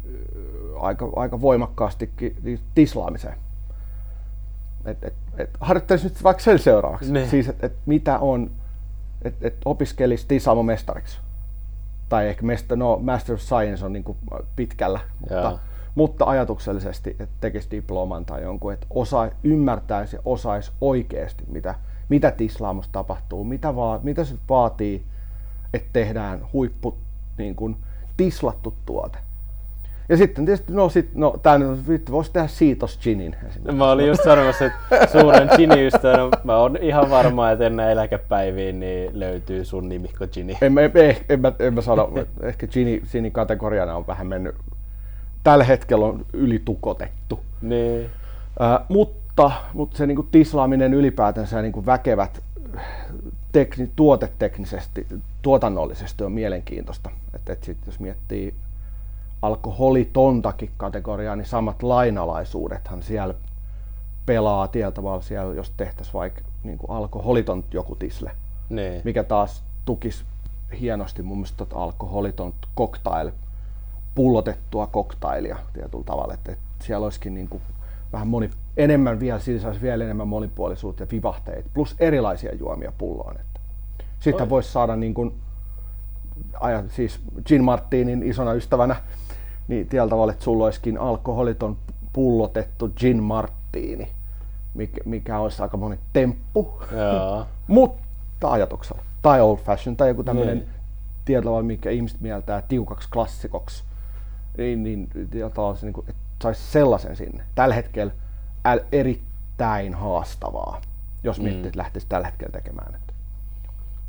aika, 0.80 1.08
aika 1.16 1.40
voimakkaastikin 1.40 2.60
tislaamiseen. 2.74 3.36
Et, 4.84 5.04
et, 5.04 5.14
et, 5.38 5.50
harjoittelisi 5.60 6.04
nyt 6.04 6.24
vaikka 6.24 6.42
sen 6.42 6.58
seuraavaksi. 6.58 7.12
Ne. 7.12 7.26
Siis, 7.26 7.48
että 7.48 7.66
et 7.66 7.76
mitä 7.86 8.18
on, 8.18 8.50
että 9.22 9.48
et 9.48 9.54
opiskelisi 9.64 10.24
tislaamo 10.28 10.62
mestariksi. 10.62 11.18
Tai 12.08 12.28
ehkä 12.28 12.42
mesta, 12.42 12.76
no, 12.76 12.98
Master 13.02 13.34
of 13.34 13.40
Science 13.40 13.84
on 13.84 13.92
niin 13.92 14.04
pitkällä, 14.56 15.00
mutta, 15.20 15.58
mutta 15.94 16.24
ajatuksellisesti, 16.24 17.10
että 17.10 17.34
tekisi 17.40 17.70
diploman 17.70 18.24
tai 18.24 18.42
jonkun, 18.42 18.72
että 18.72 18.86
osa, 18.90 19.30
ymmärtäisi 19.44 20.16
ja 20.16 20.22
osaisi 20.24 20.72
oikeasti, 20.80 21.44
mitä, 21.48 21.74
mitä 22.08 22.30
tislaamossa 22.30 22.92
tapahtuu, 22.92 23.44
mitä, 23.44 23.76
va, 23.76 24.00
mitä 24.02 24.24
se 24.24 24.34
vaatii, 24.48 25.04
että 25.74 25.88
tehdään 25.92 26.46
huippu 26.52 26.98
niin 27.38 27.54
kuin, 27.54 27.76
tislattu 28.16 28.74
tuote. 28.86 29.18
Ja 30.10 30.16
sitten 30.16 30.46
tietysti, 30.46 30.72
no, 30.72 30.88
sit, 30.88 31.14
no 31.14 31.34
tämän 31.42 31.78
voisi 32.10 32.32
tehdä 32.32 32.46
siitos 32.46 32.98
ginin. 33.02 33.36
Mä 33.72 33.90
olin 33.90 34.08
just 34.08 34.24
sanomassa, 34.24 34.64
että 34.64 35.06
suuren 35.12 35.50
gini-ystävänä 35.56 36.30
mä 36.44 36.56
oon 36.56 36.76
ihan 36.76 37.10
varma, 37.10 37.50
että 37.50 37.66
ennen 37.66 37.90
eläkepäiviin 37.90 38.80
niin 38.80 39.10
löytyy 39.20 39.64
sun 39.64 39.88
nimikko 39.88 40.26
gini. 40.26 40.58
En, 40.62 40.78
en, 40.78 40.90
en, 40.94 41.16
en, 41.28 41.40
mä, 41.40 41.52
en 41.58 41.74
mä 41.74 41.80
sano, 41.80 42.12
ehkä 42.42 42.66
gini, 42.66 43.02
gini 43.12 43.30
kategoriana 43.30 43.96
on 43.96 44.06
vähän 44.06 44.26
mennyt, 44.26 44.54
tällä 45.42 45.64
hetkellä 45.64 46.06
on 46.06 46.26
ylitukotettu. 46.32 47.40
Niin. 47.62 48.10
Äh, 48.62 48.86
mutta, 48.88 49.50
mutta 49.74 49.96
se 49.96 50.06
niin 50.06 50.28
tislaaminen 50.30 50.94
ylipäätänsä 50.94 51.62
niin 51.62 51.86
väkevät 51.86 52.42
tekni, 53.52 53.90
tuoteteknisesti, 53.96 55.06
tuotannollisesti 55.42 56.24
on 56.24 56.32
mielenkiintoista. 56.32 57.10
Et, 57.34 57.50
et 57.50 57.64
sit, 57.64 57.78
jos 57.86 58.00
miettii 58.00 58.54
alkoholitontakin 59.42 60.70
kategoriaa, 60.76 61.36
niin 61.36 61.46
samat 61.46 61.82
lainalaisuudethan 61.82 63.02
siellä 63.02 63.34
pelaa 64.26 64.68
tietyllä 64.68 64.92
tavalla 64.92 65.22
siellä, 65.22 65.54
jos 65.54 65.72
tehtäisiin 65.76 66.14
vaikka 66.14 66.40
niin 66.64 66.78
kuin 66.78 66.90
alkoholiton 66.90 67.64
joku 67.72 67.96
tisle, 67.96 68.30
nee. 68.68 69.00
mikä 69.04 69.24
taas 69.24 69.62
tukisi 69.84 70.24
hienosti 70.80 71.22
mun 71.22 71.36
mielestä 71.36 71.56
tota 71.56 71.76
alkoholiton 71.76 72.54
cocktail, 72.76 73.30
pullotettua 74.14 74.86
cocktailia 74.86 75.56
tietyllä 75.72 76.04
tavalla, 76.04 76.34
että, 76.34 76.52
että 76.52 76.84
siellä 76.84 77.04
olisikin 77.04 77.34
niin 77.34 77.48
kuin 77.48 77.62
vähän 78.12 78.28
moni, 78.28 78.50
enemmän 78.76 79.20
vielä, 79.20 79.38
siinä 79.38 79.60
saisi 79.60 79.80
vielä 79.80 80.04
enemmän 80.04 80.28
monipuolisuutta 80.28 81.02
ja 81.02 81.06
vivahteita, 81.12 81.70
plus 81.74 81.96
erilaisia 81.98 82.54
juomia 82.54 82.92
pulloon. 82.98 83.36
Että. 83.40 83.60
Sitten 84.20 84.50
voisi 84.50 84.72
saada 84.72 84.96
niin 84.96 85.14
kuin, 85.14 85.34
aja, 86.60 86.84
siis 86.88 87.20
Gin 87.44 87.64
Martinin 87.64 88.22
isona 88.22 88.52
ystävänä, 88.52 88.96
niin 89.70 89.88
tietyllä 89.88 90.10
tavalla, 90.10 90.32
että 90.32 90.44
sulla 90.44 90.64
olisikin 90.64 90.98
alkoholiton 90.98 91.76
pullotettu 92.12 92.88
Gin 92.88 93.22
Martini, 93.22 94.08
mikä, 94.74 95.00
mikä 95.04 95.38
olisi 95.38 95.62
aika 95.62 95.76
moni 95.76 95.98
temppu, 96.12 96.82
mutta 97.66 98.50
ajatuksella. 98.50 99.02
Tai 99.22 99.40
old 99.40 99.58
fashion 99.58 99.96
tai 99.96 100.08
joku 100.08 100.22
tämmöinen 100.22 100.58
niin. 100.58 100.68
tietyllä 101.24 101.44
tavalla, 101.44 101.62
mikä 101.62 101.90
ihmiset 101.90 102.20
mieltää 102.20 102.62
tiukaksi 102.62 103.08
klassikoksi. 103.12 103.82
Niin, 104.58 104.82
niin 104.82 105.08
tietyllä 105.08 105.50
tavalla 105.50 105.76
se, 105.76 105.86
niin 105.86 105.94
kuin, 105.94 106.06
että 106.08 106.22
saisi 106.42 106.62
sellaisen 106.62 107.16
sinne. 107.16 107.44
Tällä 107.54 107.74
hetkellä 107.74 108.12
äl, 108.66 108.80
erittäin 108.92 109.94
haastavaa, 109.94 110.80
jos 111.22 111.38
mm. 111.38 111.44
miettii, 111.44 111.66
että 111.66 111.78
lähtisi 111.78 112.06
tällä 112.08 112.26
hetkellä 112.26 112.52
tekemään. 112.52 112.94
Että. 112.94 113.12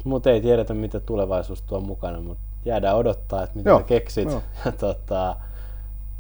Mutta 0.03 0.29
ei 0.29 0.41
tiedetä, 0.41 0.73
mitä 0.73 0.99
tulevaisuus 0.99 1.61
tuo 1.61 1.79
mukana, 1.79 2.19
mutta 2.19 2.43
jäädään 2.65 2.97
odottaa, 2.97 3.43
että 3.43 3.57
mitä 3.57 3.69
Joo. 3.69 3.79
keksit. 3.83 4.29
Ja, 4.31 4.71
tota, 4.71 5.35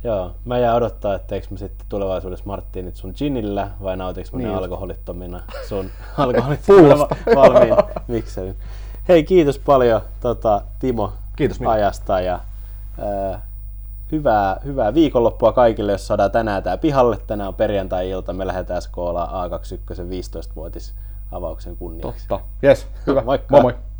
Joo, 0.03 0.31
mä 0.45 0.57
jään 0.57 0.75
odottaa, 0.75 1.15
että 1.15 1.27
teekö 1.27 1.47
mä 1.51 1.57
sitten 1.57 1.85
tulevaisuudessa 1.89 2.45
Martinit 2.45 2.95
sun 2.95 3.13
ginillä 3.17 3.71
vai 3.83 3.97
nautiks 3.97 4.31
mä 4.31 4.37
niin 4.37 4.49
ne 4.49 4.55
alkoholittomina 4.55 5.41
sun 5.69 5.89
alkoholittomina 6.17 7.07
valmiin 7.35 7.75
mikserin. 8.07 8.55
Hei, 9.07 9.23
kiitos 9.23 9.59
paljon 9.59 10.01
tota, 10.19 10.61
Timo 10.79 11.13
kiitos, 11.35 11.59
ajasta 11.65 12.21
ja 12.21 12.39
äh, 13.33 13.41
hyvää, 14.11 14.59
hyvää 14.65 14.93
viikonloppua 14.93 15.53
kaikille, 15.53 15.91
jos 15.91 16.07
saadaan 16.07 16.31
tänään 16.31 16.63
tää 16.63 16.77
pihalle. 16.77 17.17
Tänään 17.27 17.47
on 17.47 17.55
perjantai-ilta, 17.55 18.33
me 18.33 18.47
lähdetään 18.47 18.81
skoolaan 18.81 19.51
A21 19.51 19.99
15-vuotis 19.99 20.93
avauksen 21.31 21.77
kunniaksi. 21.77 22.27
Totta. 22.27 22.45
Yes, 22.63 22.87
hyvä. 23.07 23.21
Moikka. 23.21 23.61
Moi 23.61 23.61
moi. 23.61 23.90